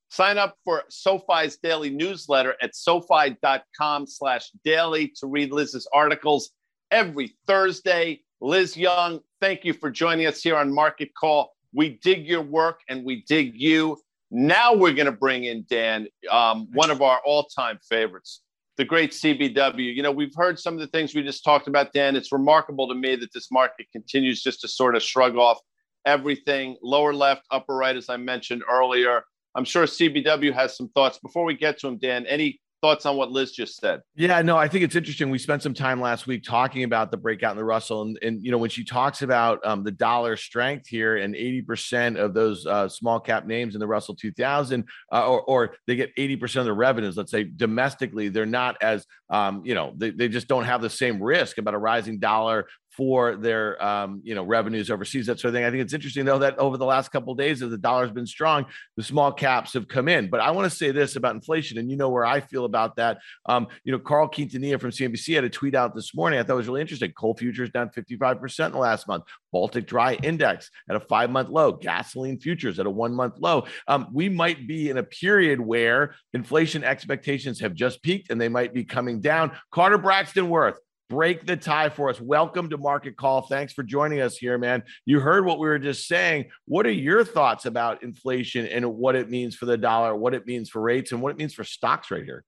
Sign 0.09 0.39
up 0.39 0.57
for 0.65 0.85
SoFi's 0.89 1.57
daily 1.57 1.91
newsletter 1.91 2.55
at 2.63 2.75
SoFi.com 2.75 4.07
slash 4.07 4.51
daily 4.65 5.13
to 5.17 5.27
read 5.27 5.53
Liz's 5.53 5.89
articles 5.93 6.51
every 6.91 7.37
Thursday. 7.47 8.21
Liz 8.41 8.77
Young, 8.77 9.21
thank 9.41 9.65
you 9.65 9.73
for 9.73 9.91
joining 9.91 10.27
us 10.27 10.43
here 10.43 10.57
on 10.57 10.73
Market 10.73 11.11
Call. 11.19 11.53
We 11.73 11.99
dig 12.03 12.27
your 12.27 12.43
work 12.43 12.81
and 12.89 13.05
we 13.05 13.25
dig 13.29 13.55
you. 13.55 13.99
Now 14.31 14.75
we're 14.75 14.93
going 14.93 15.07
to 15.07 15.13
bring 15.13 15.45
in 15.45 15.67
Dan, 15.69 16.09
um, 16.31 16.69
one 16.73 16.91
of 16.91 17.03
our 17.03 17.21
all-time 17.25 17.79
favorites 17.89 18.43
the 18.77 18.85
great 18.85 19.13
CBW. 19.13 19.95
You 19.95 20.03
know, 20.03 20.13
we've 20.13 20.35
heard 20.35 20.59
some 20.59 20.75
of 20.75 20.81
the 20.81 20.87
things 20.89 21.15
we 21.15 21.23
just 21.23 21.45
talked 21.45 21.67
about, 21.67 21.93
Dan. 21.93 22.15
It's 22.15 22.33
remarkable 22.33 22.89
to 22.89 22.95
me 22.95 23.17
that 23.17 23.33
this 23.33 23.51
market 23.51 23.87
continues 23.91 24.43
just 24.43 24.61
to 24.61 24.69
sort 24.69 24.97
of 24.97 25.03
shrug 25.03 25.37
off 25.37 25.59
everything 26.05 26.77
lower 26.83 27.15
left, 27.15 27.43
upper 27.51 27.75
right, 27.75 27.97
as 27.97 28.09
I 28.09 28.17
mentioned 28.17 28.63
earlier. 28.71 29.25
I'm 29.57 29.65
sure 29.65 29.85
CBW 29.85 30.53
has 30.53 30.77
some 30.77 30.89
thoughts. 30.91 31.19
Before 31.19 31.45
we 31.45 31.55
get 31.55 31.79
to 31.81 31.89
him, 31.89 31.97
Dan, 31.97 32.27
any 32.27 32.61
thoughts 32.83 33.07
on 33.07 33.17
what 33.17 33.31
Liz 33.31 33.53
just 33.53 33.77
said? 33.77 34.01
Yeah, 34.15 34.41
no, 34.43 34.57
I 34.57 34.69
think 34.69 34.85
it's 34.85 34.95
interesting. 34.95 35.31
We 35.31 35.39
spent 35.39 35.63
some 35.63 35.75
time 35.75 36.01
last 36.01 36.27
week 36.27 36.45
talking 36.45 36.85
about 36.85 37.11
the 37.11 37.17
breakout 37.17 37.53
in 37.53 37.57
the 37.57 37.65
Russell, 37.65 38.03
and, 38.03 38.19
and 38.23 38.45
you 38.45 38.51
know 38.51 38.59
when 38.59 38.71
she 38.71 38.85
talks 38.85 39.23
about 39.23 39.65
um, 39.67 39.83
the 39.83 39.91
dollar 39.91 40.37
strength 40.37 40.87
here, 40.87 41.17
and 41.17 41.35
eighty 41.35 41.63
percent 41.63 42.19
of 42.19 42.35
those 42.35 42.67
uh, 42.67 42.89
small 42.89 43.19
cap 43.19 43.47
names 43.47 43.75
in 43.75 43.81
the 43.81 43.87
Russell 43.87 44.15
2000, 44.15 44.85
uh, 45.13 45.27
or, 45.27 45.43
or 45.43 45.75
they 45.87 45.97
get 45.97 46.11
eighty 46.17 46.37
percent 46.37 46.61
of 46.61 46.67
the 46.67 46.75
revenues. 46.75 47.17
Let's 47.17 47.31
say 47.31 47.45
domestically, 47.45 48.29
they're 48.29 48.47
not 48.47 48.77
as 48.83 49.07
um, 49.31 49.63
you 49.65 49.75
know 49.75 49.95
they, 49.97 50.11
they 50.11 50.29
just 50.29 50.49
don't 50.49 50.65
have 50.65 50.83
the 50.83 50.91
same 50.91 51.23
risk 51.23 51.59
about 51.59 51.75
a 51.75 51.79
rising 51.79 52.19
dollar 52.19 52.67
for 52.97 53.37
their 53.37 53.83
um, 53.85 54.21
you 54.25 54.35
know 54.35 54.43
revenues 54.43 54.91
overseas, 54.91 55.27
that 55.27 55.39
sort 55.39 55.51
of 55.51 55.55
thing. 55.55 55.65
I 55.65 55.71
think 55.71 55.83
it's 55.83 55.93
interesting 55.93 56.25
though 56.25 56.39
that 56.39 56.59
over 56.59 56.79
the 56.79 56.87
last 56.87 57.11
couple 57.11 57.33
of 57.33 57.39
days, 57.39 57.63
as 57.63 57.71
the 57.71 57.77
dollar's 57.77 58.11
been 58.11 58.27
strong, 58.27 58.67
the 58.97 59.03
small 59.03 59.33
caps 59.33 59.75
have 59.75 59.87
come 59.87 60.09
in. 60.09 60.31
But 60.31 60.41
I 60.41 60.51
want 60.51 60.71
to 60.71 60.77
say 60.77 60.91
this 60.91 61.17
about 61.17 61.35
inflation, 61.35 61.79
and 61.79 61.91
you 61.91 61.97
know 61.97 62.09
where 62.09 62.25
I 62.25 62.41
feel 62.41 62.65
about 62.65 62.97
that. 62.97 63.19
Um, 63.45 63.69
you 63.85 63.93
know, 63.93 63.99
Carl 63.99 64.29
Quintanilla 64.29 64.81
from 64.81 64.91
CNBC 64.91 65.35
had 65.35 65.45
a 65.45 65.51
tweet 65.51 65.75
out 65.75 65.95
this 65.95 66.15
morning. 66.15 66.39
I 66.39 66.43
thought 66.43 66.55
it 66.55 66.57
was 66.57 66.69
really 66.69 66.81
interesting. 66.81 67.13
Coal 67.13 67.37
futures 67.37 67.71
down 67.71 67.91
55% 67.91 68.67
in 68.67 68.73
the 68.73 68.79
last 68.79 69.07
month. 69.07 69.25
Baltic 69.53 69.87
Dry 69.87 70.15
Index 70.15 70.71
at 70.89 70.97
a 70.97 71.01
five 71.01 71.31
month 71.31 71.51
low. 71.51 71.73
Gasoline 71.73 72.39
futures 72.39 72.79
at 72.79 72.87
a 72.87 72.91
one 72.91 73.15
month 73.15 73.35
low. 73.39 73.67
Um, 73.87 74.09
we 74.13 74.29
might 74.29 74.67
be 74.67 74.91
in 74.91 74.97
a 74.97 75.03
period 75.03 75.61
where 75.61 76.15
inflation 76.33 76.83
expectations 76.83 77.61
have 77.61 77.75
just 77.75 78.03
peaked 78.03 78.31
and 78.31 78.41
they 78.41 78.49
might 78.49 78.73
be 78.73 78.85
coming 78.85 79.21
down. 79.21 79.53
Carter 79.71 79.99
Braxton 79.99 80.49
Worth 80.49 80.79
break 81.09 81.47
the 81.47 81.57
tie 81.57 81.89
for 81.89 82.11
us. 82.11 82.21
Welcome 82.21 82.71
to 82.71 82.79
Market 82.79 83.17
Call. 83.17 83.43
Thanks 83.43 83.73
for 83.73 83.83
joining 83.83 84.21
us 84.21 84.37
here, 84.37 84.59
man. 84.59 84.83
You 85.05 85.21
heard 85.21 85.45
what 85.45 85.59
we 85.59 85.69
were 85.69 85.79
just 85.79 86.07
saying. 86.09 86.47
What 86.67 86.87
are 86.87 86.93
your 86.93 87.25
thoughts 87.25 87.67
about 87.67 88.03
inflation 88.03 88.67
and 88.67 88.97
what 88.97 89.15
it 89.15 89.31
means 89.31 89.55
for 89.55 89.67
the 89.67 89.77
dollar, 89.77 90.17
what 90.17 90.35
it 90.35 90.47
means 90.47 90.69
for 90.69 90.81
rates, 90.81 91.13
and 91.13 91.23
what 91.23 91.31
it 91.31 91.39
means 91.39 91.55
for 91.55 91.65
stocks 91.65 92.11
right 92.11 92.25
here? 92.25 92.45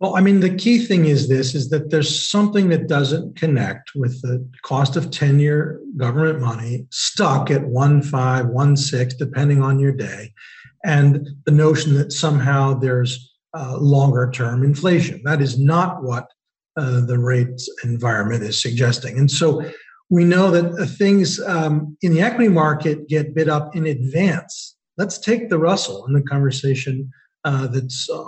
Well, 0.00 0.16
I 0.16 0.20
mean, 0.20 0.38
the 0.38 0.54
key 0.54 0.84
thing 0.84 1.06
is 1.06 1.28
this 1.28 1.54
is 1.54 1.70
that 1.70 1.90
there's 1.90 2.28
something 2.28 2.68
that 2.68 2.86
doesn't 2.86 3.36
connect 3.36 3.96
with 3.96 4.22
the 4.22 4.48
cost 4.62 4.94
of 4.94 5.10
10 5.10 5.40
year 5.40 5.80
government 5.96 6.40
money 6.40 6.86
stuck 6.90 7.50
at 7.50 7.64
one 7.64 8.02
five, 8.02 8.46
one 8.46 8.76
six, 8.76 9.14
depending 9.14 9.60
on 9.60 9.80
your 9.80 9.92
day, 9.92 10.32
and 10.84 11.28
the 11.46 11.52
notion 11.52 11.94
that 11.94 12.12
somehow 12.12 12.74
there's 12.74 13.36
uh, 13.54 13.76
longer 13.76 14.30
term 14.30 14.62
inflation. 14.62 15.20
That 15.24 15.42
is 15.42 15.58
not 15.58 16.02
what 16.02 16.28
uh, 16.78 17.04
the 17.04 17.18
rate 17.18 17.60
environment 17.82 18.42
is 18.42 18.60
suggesting. 18.60 19.18
And 19.18 19.30
so 19.30 19.68
we 20.10 20.24
know 20.24 20.50
that 20.50 20.86
things 20.86 21.40
um, 21.40 21.96
in 22.02 22.14
the 22.14 22.22
equity 22.22 22.48
market 22.48 23.08
get 23.08 23.34
bid 23.34 23.48
up 23.48 23.74
in 23.74 23.86
advance. 23.86 24.76
Let's 24.96 25.18
take 25.18 25.48
the 25.48 25.58
Russell 25.58 26.06
in 26.06 26.12
the 26.12 26.22
conversation 26.22 27.10
uh, 27.44 27.66
that's 27.66 28.08
uh, 28.08 28.24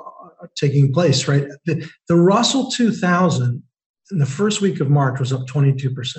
taking 0.56 0.92
place, 0.92 1.28
right? 1.28 1.46
The, 1.64 1.88
the 2.08 2.16
Russell 2.16 2.70
2000 2.70 3.62
in 4.10 4.18
the 4.18 4.26
first 4.26 4.60
week 4.60 4.80
of 4.80 4.90
March 4.90 5.20
was 5.20 5.32
up 5.32 5.46
22%. 5.46 6.16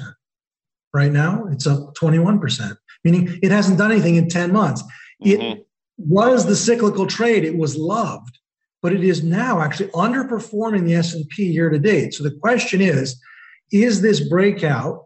Right 0.93 1.11
now, 1.11 1.45
it's 1.51 1.67
up 1.67 1.93
21%, 1.95 2.75
meaning 3.03 3.39
it 3.41 3.51
hasn't 3.51 3.77
done 3.77 3.91
anything 3.91 4.15
in 4.15 4.29
10 4.29 4.51
months. 4.51 4.83
Mm-hmm. 5.23 5.41
It 5.41 5.67
was 5.97 6.45
the 6.45 6.55
cyclical 6.55 7.07
trade, 7.07 7.43
it 7.43 7.57
was 7.57 7.75
loved 7.75 8.37
but 8.81 8.93
it 8.93 9.03
is 9.03 9.23
now 9.23 9.61
actually 9.61 9.89
underperforming 9.89 10.85
the 10.85 10.95
S&P 10.95 11.43
year 11.43 11.69
to 11.69 11.79
date. 11.79 12.13
So 12.13 12.23
the 12.23 12.31
question 12.31 12.81
is, 12.81 13.19
is 13.71 14.01
this 14.01 14.27
breakout 14.27 15.05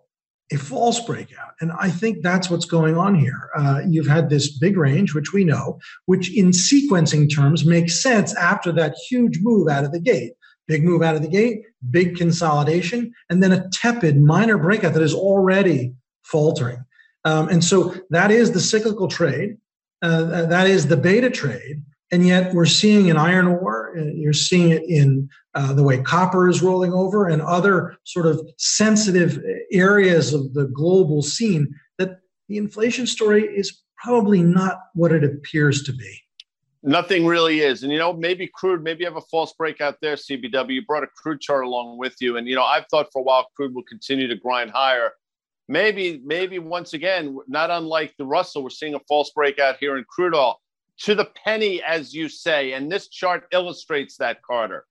a 0.51 0.57
false 0.57 0.99
breakout? 0.99 1.53
And 1.59 1.71
I 1.79 1.89
think 1.89 2.21
that's 2.21 2.49
what's 2.49 2.65
going 2.65 2.97
on 2.97 3.15
here. 3.15 3.49
Uh, 3.57 3.81
you've 3.87 4.07
had 4.07 4.29
this 4.29 4.57
big 4.57 4.77
range, 4.77 5.13
which 5.13 5.33
we 5.33 5.43
know, 5.43 5.79
which 6.05 6.35
in 6.35 6.51
sequencing 6.51 7.33
terms 7.33 7.65
makes 7.65 8.01
sense 8.01 8.35
after 8.35 8.71
that 8.73 8.95
huge 9.09 9.39
move 9.41 9.67
out 9.67 9.83
of 9.83 9.91
the 9.91 9.99
gate. 9.99 10.33
Big 10.67 10.83
move 10.83 11.03
out 11.03 11.15
of 11.15 11.21
the 11.21 11.27
gate, 11.27 11.61
big 11.91 12.15
consolidation, 12.15 13.13
and 13.29 13.43
then 13.43 13.51
a 13.51 13.69
tepid 13.69 14.19
minor 14.19 14.57
breakout 14.57 14.93
that 14.93 15.03
is 15.03 15.13
already 15.13 15.93
faltering. 16.23 16.83
Um, 17.23 17.49
and 17.49 17.63
so 17.63 17.95
that 18.09 18.31
is 18.31 18.51
the 18.51 18.59
cyclical 18.59 19.07
trade. 19.07 19.57
Uh, 20.01 20.45
that 20.45 20.67
is 20.67 20.87
the 20.87 20.97
beta 20.97 21.29
trade. 21.29 21.83
And 22.11 22.25
yet 22.25 22.53
we're 22.53 22.65
seeing 22.65 23.07
in 23.07 23.17
iron 23.17 23.47
ore, 23.47 23.95
you're 23.97 24.33
seeing 24.33 24.69
it 24.69 24.83
in 24.83 25.27
uh, 25.55 25.73
the 25.73 25.83
way 25.83 26.01
copper 26.01 26.47
is 26.47 26.61
rolling 26.61 26.93
over 26.93 27.27
and 27.27 27.41
other 27.41 27.97
sort 28.03 28.27
of 28.27 28.47
sensitive 28.57 29.41
areas 29.71 30.33
of 30.33 30.53
the 30.53 30.65
global 30.65 31.21
scene 31.23 31.73
that 31.97 32.19
the 32.47 32.57
inflation 32.57 33.07
story 33.07 33.43
is 33.43 33.81
probably 33.97 34.43
not 34.43 34.77
what 34.93 35.11
it 35.11 35.23
appears 35.23 35.83
to 35.83 35.93
be. 35.93 36.21
Nothing 36.83 37.25
really 37.25 37.61
is. 37.61 37.81
And, 37.81 37.91
you 37.91 37.97
know, 37.97 38.13
maybe 38.13 38.47
crude, 38.53 38.83
maybe 38.83 38.99
you 38.99 39.05
have 39.07 39.15
a 39.15 39.21
false 39.21 39.53
breakout 39.53 39.95
there, 40.01 40.15
CBW. 40.15 40.75
You 40.75 40.85
brought 40.85 41.03
a 41.03 41.07
crude 41.07 41.41
chart 41.41 41.65
along 41.65 41.97
with 41.97 42.15
you. 42.19 42.37
And, 42.37 42.47
you 42.47 42.55
know, 42.55 42.63
I've 42.63 42.85
thought 42.91 43.07
for 43.11 43.19
a 43.19 43.23
while 43.23 43.47
crude 43.55 43.73
will 43.73 43.83
continue 43.83 44.27
to 44.27 44.35
grind 44.35 44.69
higher. 44.69 45.13
Maybe, 45.67 46.21
maybe 46.23 46.59
once 46.59 46.93
again, 46.93 47.39
not 47.47 47.71
unlike 47.71 48.13
the 48.19 48.25
Russell, 48.25 48.61
we're 48.61 48.69
seeing 48.69 48.93
a 48.93 48.99
false 49.07 49.31
breakout 49.31 49.77
here 49.79 49.97
in 49.97 50.05
crude 50.07 50.35
oil 50.35 50.61
to 50.99 51.15
the 51.15 51.29
penny, 51.43 51.81
as 51.83 52.13
you 52.13 52.29
say. 52.29 52.73
And 52.73 52.91
this 52.91 53.07
chart 53.07 53.47
illustrates 53.51 54.17
that, 54.17 54.41
Carter. 54.41 54.85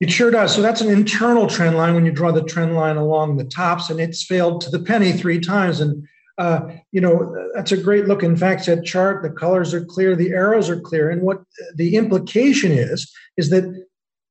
It 0.00 0.10
sure 0.10 0.30
does. 0.30 0.54
So 0.54 0.60
that's 0.60 0.80
an 0.80 0.90
internal 0.90 1.46
trend 1.46 1.76
line 1.76 1.94
when 1.94 2.04
you 2.04 2.12
draw 2.12 2.32
the 2.32 2.42
trend 2.42 2.74
line 2.74 2.96
along 2.96 3.36
the 3.36 3.44
tops, 3.44 3.90
and 3.90 4.00
it's 4.00 4.24
failed 4.24 4.60
to 4.62 4.70
the 4.70 4.80
penny 4.80 5.12
three 5.12 5.40
times. 5.40 5.80
And 5.80 6.06
uh, 6.36 6.68
you 6.90 7.00
know 7.00 7.34
that's 7.54 7.72
a 7.72 7.76
great 7.76 8.06
look. 8.06 8.22
In 8.22 8.36
fact, 8.36 8.66
that 8.66 8.84
chart, 8.84 9.22
the 9.22 9.30
colors 9.30 9.72
are 9.72 9.84
clear, 9.84 10.16
the 10.16 10.30
arrows 10.30 10.68
are 10.68 10.80
clear, 10.80 11.10
and 11.10 11.22
what 11.22 11.42
the 11.76 11.94
implication 11.94 12.72
is 12.72 13.10
is 13.36 13.50
that 13.50 13.64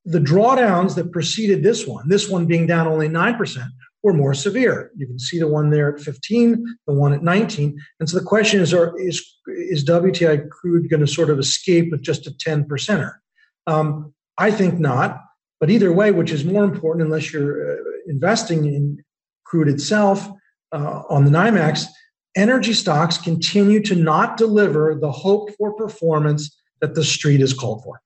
the 0.06 0.20
drawdowns 0.20 0.96
that 0.96 1.14
preceded 1.14 1.64
this 1.64 1.88
one, 1.88 2.10
this 2.10 2.30
one 2.30 2.46
being 2.46 2.68
down 2.68 2.88
only 2.88 3.08
nine 3.08 3.36
percent, 3.36 3.72
were 4.04 4.14
more 4.14 4.34
severe. 4.34 4.92
You 4.98 5.08
can 5.08 5.18
see 5.18 5.40
the 5.40 5.48
one 5.48 5.70
there 5.70 5.96
at 5.96 6.02
15, 6.02 6.78
the 6.88 6.94
one 6.94 7.14
at 7.14 7.24
19. 7.24 7.80
And 8.00 8.10
so 8.10 8.20
the 8.20 8.26
question 8.26 8.62
is, 8.62 8.74
are, 8.74 8.94
is, 9.00 9.26
is 9.48 9.86
WTI 9.86 10.50
crude 10.50 10.90
going 10.90 11.00
to 11.00 11.08
sort 11.08 11.30
of 11.30 11.40
escape 11.40 11.90
with 11.90 12.02
just 12.02 12.28
a 12.28 12.38
10 12.38 12.66
percenter? 12.66 13.14
Um, 13.66 14.14
I 14.38 14.52
think 14.52 14.80
not. 14.80 15.22
But 15.60 15.70
either 15.70 15.94
way, 15.94 16.12
which 16.12 16.32
is 16.32 16.44
more 16.44 16.66
important 16.66 17.06
unless 17.06 17.32
you're 17.32 17.78
uh, 17.78 17.82
investing 18.08 18.66
in 18.66 19.02
crude 19.46 19.70
itself 19.70 20.28
uh, 20.74 21.04
on 21.10 21.24
the 21.24 21.32
NYMEX, 21.32 21.86
energy 22.36 22.74
stocks 22.74 23.18
continue 23.18 23.82
to 23.84 23.96
not 23.96 24.36
deliver 24.36 24.96
the 25.00 25.12
hope 25.12 25.52
for 25.58 25.74
performance 25.74 26.60
that 26.82 26.96
the 26.96 27.04
street 27.04 27.40
is 27.40 27.54
called 27.54 27.82
for. 27.84 28.02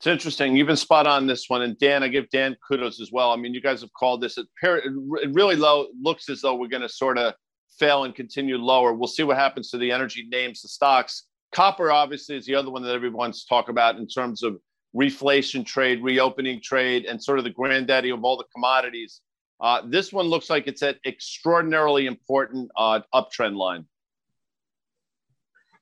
It's 0.00 0.06
interesting. 0.06 0.56
You've 0.56 0.66
been 0.66 0.76
spot 0.76 1.06
on 1.06 1.26
this 1.26 1.50
one, 1.50 1.60
and 1.60 1.78
Dan, 1.78 2.02
I 2.02 2.08
give 2.08 2.30
Dan 2.30 2.56
kudos 2.66 3.02
as 3.02 3.12
well. 3.12 3.32
I 3.32 3.36
mean, 3.36 3.52
you 3.52 3.60
guys 3.60 3.82
have 3.82 3.92
called 3.92 4.22
this. 4.22 4.38
It 4.38 4.46
really 4.62 5.56
low 5.56 5.88
looks 6.00 6.30
as 6.30 6.40
though 6.40 6.54
we're 6.54 6.68
going 6.68 6.80
to 6.80 6.88
sort 6.88 7.18
of 7.18 7.34
fail 7.78 8.04
and 8.04 8.14
continue 8.14 8.56
lower. 8.56 8.94
We'll 8.94 9.08
see 9.08 9.24
what 9.24 9.36
happens 9.36 9.68
to 9.70 9.76
the 9.76 9.92
energy 9.92 10.26
names, 10.30 10.62
the 10.62 10.68
stocks. 10.68 11.24
Copper, 11.52 11.92
obviously, 11.92 12.34
is 12.38 12.46
the 12.46 12.54
other 12.54 12.70
one 12.70 12.82
that 12.82 12.94
everyone's 12.94 13.44
talk 13.44 13.68
about 13.68 13.96
in 13.96 14.08
terms 14.08 14.42
of 14.42 14.56
reflation 14.96 15.66
trade, 15.66 16.02
reopening 16.02 16.62
trade, 16.62 17.04
and 17.04 17.22
sort 17.22 17.36
of 17.36 17.44
the 17.44 17.50
granddaddy 17.50 18.08
of 18.08 18.24
all 18.24 18.38
the 18.38 18.44
commodities. 18.54 19.20
Uh, 19.60 19.82
this 19.84 20.14
one 20.14 20.24
looks 20.24 20.48
like 20.48 20.66
it's 20.66 20.82
at 20.82 20.96
extraordinarily 21.04 22.06
important 22.06 22.70
uh, 22.74 23.00
uptrend 23.14 23.54
line. 23.54 23.84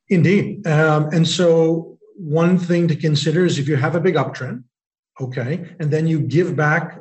Indeed. 0.09 0.67
Um, 0.67 1.09
and 1.13 1.29
so, 1.29 1.98
one 2.19 2.59
thing 2.59 2.89
to 2.89 2.97
consider 2.97 3.45
is 3.45 3.59
if 3.59 3.69
you 3.69 3.77
have 3.77 3.95
a 3.95 4.01
big 4.01 4.17
uptrend, 4.17 4.65
okay, 5.21 5.71
and 5.79 5.91
then 5.91 6.07
you 6.07 6.21
give 6.21 6.57
back, 6.57 7.01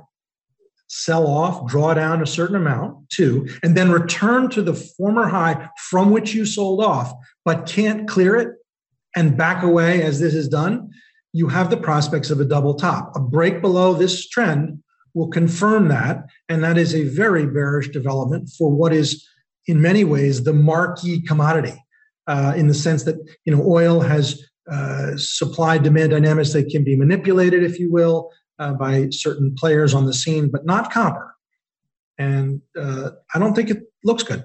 sell 0.87 1.27
off, 1.27 1.67
draw 1.67 1.93
down 1.93 2.21
a 2.21 2.27
certain 2.27 2.55
amount 2.55 3.09
too, 3.09 3.47
and 3.63 3.75
then 3.75 3.91
return 3.91 4.49
to 4.51 4.61
the 4.61 4.73
former 4.73 5.27
high 5.27 5.69
from 5.89 6.11
which 6.11 6.33
you 6.33 6.45
sold 6.45 6.83
off, 6.83 7.13
but 7.43 7.65
can't 7.65 8.07
clear 8.07 8.35
it 8.35 8.49
and 9.15 9.35
back 9.35 9.63
away 9.63 10.03
as 10.03 10.19
this 10.19 10.35
is 10.35 10.47
done, 10.47 10.91
you 11.33 11.47
have 11.47 11.71
the 11.71 11.77
prospects 11.77 12.29
of 12.29 12.39
a 12.39 12.45
double 12.45 12.75
top. 12.75 13.15
A 13.15 13.19
break 13.19 13.61
below 13.61 13.95
this 13.95 14.29
trend 14.29 14.83
will 15.15 15.27
confirm 15.27 15.87
that. 15.87 16.25
And 16.49 16.63
that 16.63 16.77
is 16.77 16.93
a 16.93 17.03
very 17.03 17.47
bearish 17.47 17.89
development 17.89 18.49
for 18.55 18.69
what 18.69 18.93
is, 18.93 19.27
in 19.65 19.81
many 19.81 20.03
ways, 20.03 20.43
the 20.43 20.53
marquee 20.53 21.21
commodity, 21.21 21.83
uh, 22.27 22.53
in 22.55 22.67
the 22.67 22.75
sense 22.75 23.03
that 23.03 23.15
you 23.45 23.55
know 23.55 23.63
oil 23.65 24.01
has 24.01 24.46
uh, 24.71 25.15
supply 25.17 25.77
demand 25.77 26.11
dynamics 26.11 26.53
that 26.53 26.69
can 26.69 26.83
be 26.83 26.95
manipulated, 26.95 27.63
if 27.63 27.79
you 27.79 27.91
will, 27.91 28.31
uh, 28.59 28.73
by 28.73 29.09
certain 29.11 29.55
players 29.55 29.93
on 29.93 30.05
the 30.05 30.13
scene, 30.13 30.49
but 30.49 30.65
not 30.65 30.91
copper. 30.91 31.35
And 32.17 32.61
uh, 32.79 33.11
I 33.33 33.39
don't 33.39 33.53
think 33.53 33.69
it 33.69 33.83
looks 34.03 34.23
good. 34.23 34.43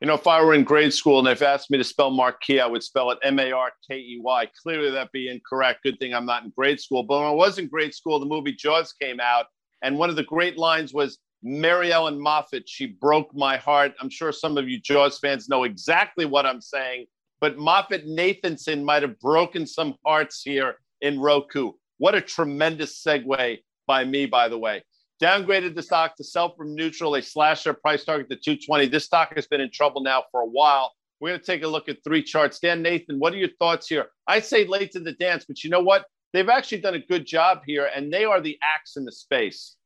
You 0.00 0.06
know, 0.06 0.14
if 0.14 0.26
I 0.26 0.42
were 0.44 0.52
in 0.52 0.64
grade 0.64 0.92
school 0.92 1.18
and 1.18 1.26
they've 1.26 1.42
asked 1.42 1.70
me 1.70 1.78
to 1.78 1.84
spell 1.84 2.10
marquee, 2.10 2.60
I 2.60 2.66
would 2.66 2.82
spell 2.82 3.10
it 3.12 3.18
M 3.22 3.38
A 3.38 3.50
R 3.50 3.72
K 3.88 3.96
E 3.96 4.20
Y. 4.22 4.48
Clearly, 4.62 4.90
that'd 4.90 5.10
be 5.12 5.28
incorrect. 5.28 5.82
Good 5.82 5.98
thing 5.98 6.12
I'm 6.14 6.26
not 6.26 6.44
in 6.44 6.52
grade 6.54 6.80
school. 6.80 7.02
But 7.02 7.20
when 7.20 7.28
I 7.28 7.32
was 7.32 7.58
in 7.58 7.66
grade 7.66 7.94
school, 7.94 8.20
the 8.20 8.26
movie 8.26 8.52
Jaws 8.52 8.92
came 8.92 9.20
out, 9.20 9.46
and 9.82 9.98
one 9.98 10.10
of 10.10 10.16
the 10.16 10.22
great 10.24 10.58
lines 10.58 10.92
was 10.92 11.18
Mary 11.42 11.92
Ellen 11.92 12.20
Moffat. 12.20 12.68
She 12.68 12.86
broke 12.86 13.34
my 13.34 13.56
heart. 13.56 13.94
I'm 13.98 14.10
sure 14.10 14.32
some 14.32 14.58
of 14.58 14.68
you 14.68 14.78
Jaws 14.80 15.18
fans 15.18 15.48
know 15.48 15.64
exactly 15.64 16.26
what 16.26 16.44
I'm 16.44 16.60
saying, 16.60 17.06
but 17.40 17.56
Moffett 17.56 18.06
Nathanson 18.06 18.82
might 18.82 19.02
have 19.02 19.18
broken 19.20 19.66
some 19.66 19.94
hearts 20.04 20.42
here 20.42 20.76
in 21.00 21.20
Roku. 21.20 21.72
What 21.98 22.14
a 22.14 22.20
tremendous 22.20 23.02
segue 23.02 23.58
by 23.86 24.04
me, 24.04 24.26
by 24.26 24.48
the 24.48 24.58
way 24.58 24.82
downgraded 25.22 25.74
the 25.74 25.82
stock 25.82 26.16
to 26.16 26.24
sell 26.24 26.54
from 26.54 26.74
neutral. 26.74 27.12
They 27.12 27.20
slashed 27.20 27.64
their 27.64 27.74
price 27.74 28.04
target 28.04 28.28
to 28.30 28.36
220. 28.36 28.88
This 28.88 29.04
stock 29.04 29.34
has 29.34 29.46
been 29.46 29.60
in 29.60 29.70
trouble 29.70 30.02
now 30.02 30.24
for 30.30 30.40
a 30.40 30.46
while. 30.46 30.92
We're 31.20 31.30
going 31.30 31.40
to 31.40 31.46
take 31.46 31.62
a 31.62 31.68
look 31.68 31.88
at 31.88 32.04
three 32.04 32.22
charts. 32.22 32.58
Dan 32.58 32.82
Nathan, 32.82 33.18
what 33.18 33.32
are 33.32 33.38
your 33.38 33.50
thoughts 33.58 33.88
here? 33.88 34.08
I 34.26 34.40
say 34.40 34.66
late 34.66 34.92
to 34.92 35.00
the 35.00 35.12
dance, 35.12 35.46
but 35.46 35.64
you 35.64 35.70
know 35.70 35.80
what? 35.80 36.04
They've 36.32 36.48
actually 36.48 36.82
done 36.82 36.94
a 36.94 36.98
good 36.98 37.26
job 37.26 37.60
here, 37.66 37.88
and 37.94 38.12
they 38.12 38.24
are 38.24 38.40
the 38.40 38.58
axe 38.62 38.96
in 38.96 39.04
the 39.04 39.12
space. 39.12 39.76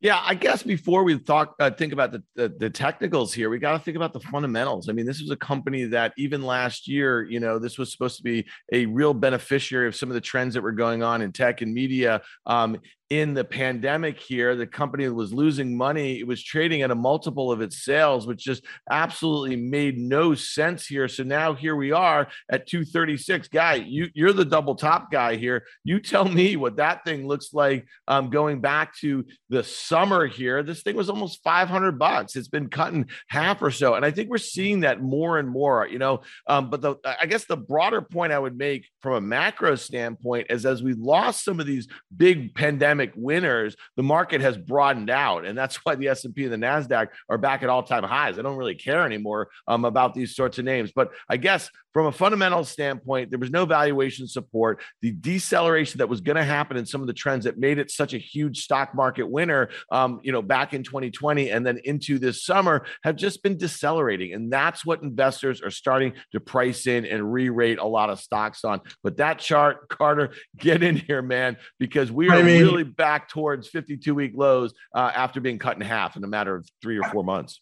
Yeah, 0.00 0.22
I 0.24 0.36
guess 0.36 0.62
before 0.62 1.02
we 1.02 1.18
talk, 1.18 1.56
uh, 1.58 1.72
think 1.72 1.92
about 1.92 2.12
the, 2.12 2.22
the, 2.36 2.54
the 2.56 2.70
technicals 2.70 3.34
here, 3.34 3.50
we 3.50 3.58
got 3.58 3.72
to 3.72 3.80
think 3.80 3.96
about 3.96 4.12
the 4.12 4.20
fundamentals. 4.20 4.88
I 4.88 4.92
mean, 4.92 5.06
this 5.06 5.20
was 5.20 5.30
a 5.30 5.36
company 5.36 5.86
that 5.86 6.12
even 6.16 6.42
last 6.42 6.86
year, 6.86 7.24
you 7.24 7.40
know, 7.40 7.58
this 7.58 7.78
was 7.78 7.90
supposed 7.90 8.16
to 8.18 8.22
be 8.22 8.46
a 8.72 8.86
real 8.86 9.12
beneficiary 9.12 9.88
of 9.88 9.96
some 9.96 10.08
of 10.08 10.14
the 10.14 10.20
trends 10.20 10.54
that 10.54 10.62
were 10.62 10.70
going 10.70 11.02
on 11.02 11.20
in 11.20 11.32
tech 11.32 11.62
and 11.62 11.74
media. 11.74 12.22
Um, 12.46 12.78
in 13.10 13.32
the 13.32 13.44
pandemic 13.44 14.20
here, 14.20 14.54
the 14.54 14.66
company 14.66 15.08
was 15.08 15.32
losing 15.32 15.76
money. 15.76 16.18
It 16.18 16.26
was 16.26 16.42
trading 16.42 16.82
at 16.82 16.90
a 16.90 16.94
multiple 16.94 17.50
of 17.50 17.62
its 17.62 17.82
sales, 17.82 18.26
which 18.26 18.44
just 18.44 18.64
absolutely 18.90 19.56
made 19.56 19.96
no 19.96 20.34
sense 20.34 20.86
here. 20.86 21.08
So 21.08 21.22
now 21.22 21.54
here 21.54 21.74
we 21.74 21.90
are 21.90 22.28
at 22.50 22.66
236. 22.66 23.48
Guy, 23.48 23.74
you, 23.74 24.08
you're 24.12 24.34
the 24.34 24.44
double 24.44 24.74
top 24.74 25.10
guy 25.10 25.36
here. 25.36 25.64
You 25.84 26.00
tell 26.00 26.26
me 26.26 26.56
what 26.56 26.76
that 26.76 27.02
thing 27.04 27.26
looks 27.26 27.54
like 27.54 27.86
um, 28.08 28.28
going 28.28 28.60
back 28.60 28.94
to 28.98 29.24
the 29.48 29.64
summer 29.64 30.26
here. 30.26 30.62
This 30.62 30.82
thing 30.82 30.94
was 30.94 31.08
almost 31.08 31.42
500 31.42 31.98
bucks. 31.98 32.36
It's 32.36 32.48
been 32.48 32.68
cutting 32.68 33.06
half 33.28 33.62
or 33.62 33.70
so. 33.70 33.94
And 33.94 34.04
I 34.04 34.10
think 34.10 34.28
we're 34.28 34.36
seeing 34.36 34.80
that 34.80 35.02
more 35.02 35.38
and 35.38 35.48
more, 35.48 35.88
you 35.88 35.98
know. 35.98 36.20
Um, 36.46 36.68
but 36.68 36.82
the, 36.82 36.96
I 37.04 37.24
guess 37.24 37.46
the 37.46 37.56
broader 37.56 38.02
point 38.02 38.34
I 38.34 38.38
would 38.38 38.58
make 38.58 38.86
from 39.00 39.14
a 39.14 39.20
macro 39.22 39.76
standpoint 39.76 40.48
is 40.50 40.66
as 40.66 40.82
we 40.82 40.92
lost 40.92 41.42
some 41.42 41.58
of 41.58 41.64
these 41.64 41.88
big 42.14 42.54
pandemic 42.54 42.97
pandemic 42.98 43.14
winners, 43.16 43.76
the 43.96 44.02
market 44.02 44.40
has 44.40 44.56
broadened 44.56 45.10
out, 45.10 45.44
and 45.44 45.56
that's 45.56 45.76
why 45.84 45.94
the 45.94 46.08
S 46.08 46.24
and 46.24 46.34
P 46.34 46.44
and 46.44 46.52
the 46.52 46.56
Nasdaq 46.56 47.08
are 47.28 47.38
back 47.38 47.62
at 47.62 47.68
all 47.68 47.82
time 47.82 48.04
highs. 48.04 48.38
I 48.38 48.42
don't 48.42 48.56
really 48.56 48.74
care 48.74 49.04
anymore 49.04 49.48
um, 49.66 49.84
about 49.84 50.14
these 50.14 50.34
sorts 50.34 50.58
of 50.58 50.64
names, 50.64 50.92
but 50.94 51.12
I 51.28 51.36
guess 51.36 51.70
from 51.98 52.06
a 52.06 52.12
fundamental 52.12 52.62
standpoint, 52.62 53.28
there 53.28 53.40
was 53.40 53.50
no 53.50 53.66
valuation 53.66 54.28
support. 54.28 54.80
The 55.02 55.10
deceleration 55.10 55.98
that 55.98 56.08
was 56.08 56.20
going 56.20 56.36
to 56.36 56.44
happen 56.44 56.76
in 56.76 56.86
some 56.86 57.00
of 57.00 57.08
the 57.08 57.12
trends 57.12 57.44
that 57.44 57.58
made 57.58 57.80
it 57.80 57.90
such 57.90 58.14
a 58.14 58.18
huge 58.18 58.60
stock 58.60 58.94
market 58.94 59.28
winner, 59.28 59.70
um, 59.90 60.20
you 60.22 60.30
know, 60.30 60.40
back 60.40 60.74
in 60.74 60.84
2020 60.84 61.50
and 61.50 61.66
then 61.66 61.80
into 61.82 62.20
this 62.20 62.44
summer 62.44 62.86
have 63.02 63.16
just 63.16 63.42
been 63.42 63.56
decelerating, 63.56 64.32
and 64.32 64.52
that's 64.52 64.86
what 64.86 65.02
investors 65.02 65.60
are 65.60 65.72
starting 65.72 66.12
to 66.30 66.38
price 66.38 66.86
in 66.86 67.04
and 67.04 67.32
re-rate 67.32 67.80
a 67.80 67.84
lot 67.84 68.10
of 68.10 68.20
stocks 68.20 68.64
on. 68.64 68.80
But 69.02 69.16
that 69.16 69.40
chart, 69.40 69.88
Carter, 69.88 70.30
get 70.56 70.84
in 70.84 70.94
here, 70.94 71.20
man, 71.20 71.56
because 71.80 72.12
we 72.12 72.28
are 72.30 72.34
I 72.36 72.42
mean, 72.44 72.62
really 72.62 72.84
back 72.84 73.28
towards 73.28 73.66
52 73.66 74.14
week 74.14 74.34
lows 74.36 74.72
uh, 74.94 75.10
after 75.12 75.40
being 75.40 75.58
cut 75.58 75.74
in 75.74 75.80
half 75.80 76.14
in 76.14 76.22
a 76.22 76.28
matter 76.28 76.54
of 76.54 76.64
three 76.80 76.96
or 76.96 77.10
four 77.10 77.24
months. 77.24 77.60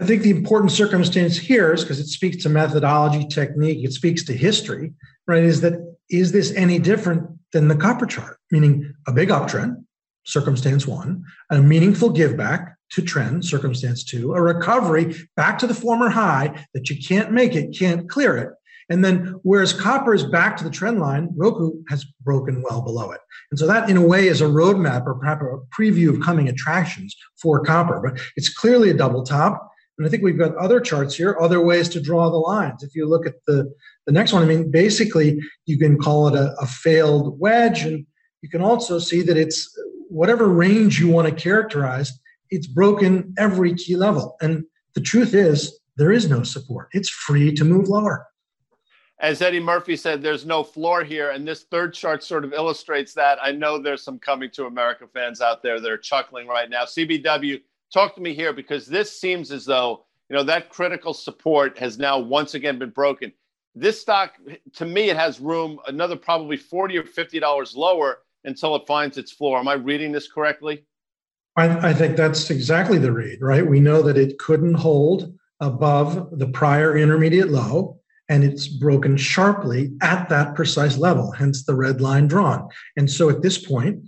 I 0.00 0.06
think 0.06 0.22
the 0.22 0.30
important 0.30 0.72
circumstance 0.72 1.36
here 1.36 1.72
is 1.72 1.82
because 1.82 2.00
it 2.00 2.08
speaks 2.08 2.42
to 2.42 2.48
methodology, 2.48 3.26
technique, 3.28 3.84
it 3.84 3.92
speaks 3.92 4.24
to 4.24 4.32
history, 4.32 4.92
right? 5.26 5.44
Is 5.44 5.60
that 5.60 5.74
is 6.10 6.32
this 6.32 6.52
any 6.54 6.78
different 6.78 7.30
than 7.52 7.68
the 7.68 7.76
copper 7.76 8.06
chart? 8.06 8.38
Meaning 8.50 8.92
a 9.06 9.12
big 9.12 9.28
uptrend, 9.28 9.84
circumstance 10.24 10.86
one, 10.86 11.24
a 11.50 11.60
meaningful 11.60 12.10
give 12.10 12.36
back 12.36 12.76
to 12.90 13.02
trend, 13.02 13.44
circumstance 13.44 14.04
two, 14.04 14.34
a 14.34 14.42
recovery 14.42 15.14
back 15.36 15.58
to 15.58 15.66
the 15.66 15.74
former 15.74 16.08
high 16.08 16.66
that 16.74 16.90
you 16.90 16.96
can't 17.00 17.32
make 17.32 17.54
it, 17.54 17.76
can't 17.76 18.08
clear 18.08 18.36
it, 18.36 18.50
and 18.90 19.04
then, 19.04 19.36
whereas 19.42 19.72
copper 19.72 20.14
is 20.14 20.24
back 20.24 20.56
to 20.58 20.64
the 20.64 20.70
trend 20.70 21.00
line, 21.00 21.30
Roku 21.36 21.72
has 21.88 22.04
broken 22.22 22.62
well 22.68 22.82
below 22.82 23.12
it. 23.12 23.20
And 23.50 23.58
so, 23.58 23.66
that 23.66 23.88
in 23.88 23.96
a 23.96 24.06
way 24.06 24.28
is 24.28 24.40
a 24.40 24.46
roadmap 24.46 25.06
or 25.06 25.14
perhaps 25.14 25.42
a 25.42 25.80
preview 25.80 26.10
of 26.10 26.20
coming 26.20 26.48
attractions 26.48 27.16
for 27.40 27.60
copper. 27.60 28.00
But 28.04 28.20
it's 28.36 28.52
clearly 28.52 28.90
a 28.90 28.94
double 28.94 29.22
top. 29.22 29.70
And 29.96 30.06
I 30.06 30.10
think 30.10 30.22
we've 30.22 30.38
got 30.38 30.56
other 30.56 30.80
charts 30.80 31.14
here, 31.14 31.36
other 31.40 31.60
ways 31.60 31.88
to 31.90 32.00
draw 32.00 32.28
the 32.28 32.36
lines. 32.36 32.82
If 32.82 32.94
you 32.94 33.06
look 33.08 33.26
at 33.26 33.34
the, 33.46 33.72
the 34.06 34.12
next 34.12 34.32
one, 34.32 34.42
I 34.42 34.46
mean, 34.46 34.70
basically, 34.70 35.40
you 35.66 35.78
can 35.78 35.98
call 35.98 36.28
it 36.28 36.34
a, 36.34 36.54
a 36.60 36.66
failed 36.66 37.38
wedge. 37.38 37.82
And 37.82 38.04
you 38.42 38.48
can 38.48 38.60
also 38.60 38.98
see 38.98 39.22
that 39.22 39.36
it's 39.36 39.72
whatever 40.08 40.48
range 40.48 40.98
you 40.98 41.08
want 41.08 41.28
to 41.28 41.34
characterize, 41.34 42.12
it's 42.50 42.66
broken 42.66 43.34
every 43.38 43.74
key 43.74 43.96
level. 43.96 44.36
And 44.40 44.64
the 44.94 45.00
truth 45.00 45.32
is, 45.34 45.78
there 45.96 46.10
is 46.10 46.28
no 46.28 46.42
support. 46.42 46.88
It's 46.92 47.08
free 47.08 47.54
to 47.54 47.64
move 47.64 47.88
lower 47.88 48.26
as 49.20 49.40
Eddie 49.40 49.60
Murphy 49.60 49.96
said, 49.96 50.20
there's 50.20 50.44
no 50.44 50.62
floor 50.62 51.04
here. 51.04 51.30
And 51.30 51.48
this 51.48 51.64
third 51.70 51.94
chart 51.94 52.22
sort 52.22 52.44
of 52.44 52.52
illustrates 52.52 53.14
that. 53.14 53.38
I 53.40 53.52
know 53.52 53.78
there's 53.78 54.02
some 54.02 54.18
coming 54.18 54.50
to 54.50 54.66
America 54.66 55.06
fans 55.12 55.40
out 55.40 55.62
there 55.62 55.80
that 55.80 55.90
are 55.90 55.96
chuckling 55.96 56.46
right 56.46 56.68
now. 56.68 56.84
CBW, 56.84 57.62
talk 57.94 58.14
to 58.16 58.20
me 58.20 58.34
here 58.34 58.52
because 58.52 58.86
this 58.86 59.18
seems 59.18 59.52
as 59.52 59.64
though, 59.64 60.04
you 60.28 60.36
know, 60.36 60.42
that 60.42 60.68
critical 60.68 61.14
support 61.14 61.78
has 61.78 61.96
now 61.96 62.18
once 62.18 62.54
again 62.54 62.78
been 62.78 62.90
broken. 62.90 63.32
This 63.76 64.00
stock, 64.00 64.34
to 64.74 64.84
me, 64.84 65.10
it 65.10 65.16
has 65.16 65.40
room 65.40 65.78
another 65.86 66.16
probably 66.16 66.56
40 66.56 66.98
or 66.98 67.04
$50 67.04 67.76
lower 67.76 68.18
until 68.44 68.76
it 68.76 68.86
finds 68.86 69.16
its 69.16 69.32
floor. 69.32 69.58
Am 69.58 69.68
I 69.68 69.74
reading 69.74 70.12
this 70.12 70.30
correctly? 70.30 70.84
I, 71.56 71.90
I 71.90 71.94
think 71.94 72.16
that's 72.16 72.50
exactly 72.50 72.98
the 72.98 73.12
read, 73.12 73.40
right? 73.40 73.66
We 73.66 73.80
know 73.80 74.02
that 74.02 74.18
it 74.18 74.38
couldn't 74.38 74.74
hold 74.74 75.32
above 75.60 76.38
the 76.38 76.48
prior 76.48 76.98
intermediate 76.98 77.48
low 77.48 78.00
and 78.28 78.42
it's 78.42 78.66
broken 78.66 79.16
sharply 79.16 79.92
at 80.00 80.28
that 80.30 80.54
precise 80.54 80.96
level, 80.96 81.30
hence 81.30 81.64
the 81.64 81.74
red 81.74 82.00
line 82.00 82.26
drawn. 82.26 82.68
And 82.96 83.10
so 83.10 83.28
at 83.28 83.42
this 83.42 83.58
point, 83.58 84.04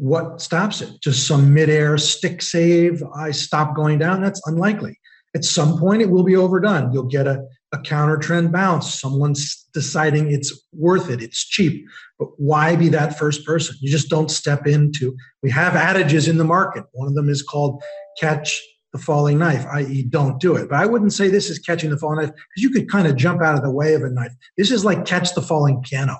what 0.00 0.40
stops 0.40 0.80
it? 0.80 0.98
Just 1.02 1.26
some 1.26 1.52
midair 1.52 1.98
stick 1.98 2.40
save, 2.40 3.02
I 3.14 3.32
stop 3.32 3.76
going 3.76 3.98
down? 3.98 4.22
That's 4.22 4.40
unlikely. 4.46 4.98
At 5.34 5.44
some 5.44 5.78
point, 5.78 6.00
it 6.00 6.08
will 6.08 6.24
be 6.24 6.34
overdone. 6.34 6.90
You'll 6.90 7.04
get 7.04 7.26
a, 7.26 7.44
a 7.72 7.78
counter 7.80 8.16
trend 8.16 8.50
bounce. 8.50 8.98
Someone's 8.98 9.68
deciding 9.74 10.32
it's 10.32 10.58
worth 10.72 11.10
it, 11.10 11.20
it's 11.20 11.46
cheap. 11.46 11.86
But 12.18 12.28
why 12.38 12.76
be 12.76 12.88
that 12.88 13.18
first 13.18 13.44
person? 13.44 13.76
You 13.80 13.90
just 13.90 14.08
don't 14.08 14.30
step 14.30 14.66
into. 14.66 15.14
We 15.42 15.50
have 15.50 15.76
adages 15.76 16.28
in 16.28 16.38
the 16.38 16.44
market. 16.44 16.84
One 16.92 17.06
of 17.06 17.14
them 17.14 17.28
is 17.28 17.42
called 17.42 17.82
catch 18.18 18.58
the 18.94 18.98
falling 18.98 19.38
knife, 19.38 19.66
i.e., 19.66 20.06
don't 20.08 20.40
do 20.40 20.56
it. 20.56 20.70
But 20.70 20.80
I 20.80 20.86
wouldn't 20.86 21.12
say 21.12 21.28
this 21.28 21.50
is 21.50 21.58
catching 21.58 21.90
the 21.90 21.98
falling 21.98 22.20
knife 22.20 22.30
because 22.30 22.62
you 22.62 22.70
could 22.70 22.90
kind 22.90 23.06
of 23.06 23.16
jump 23.16 23.42
out 23.42 23.54
of 23.54 23.62
the 23.62 23.70
way 23.70 23.92
of 23.92 24.02
a 24.02 24.08
knife. 24.08 24.32
This 24.56 24.70
is 24.70 24.82
like 24.82 25.04
catch 25.04 25.34
the 25.34 25.42
falling 25.42 25.82
piano. 25.82 26.16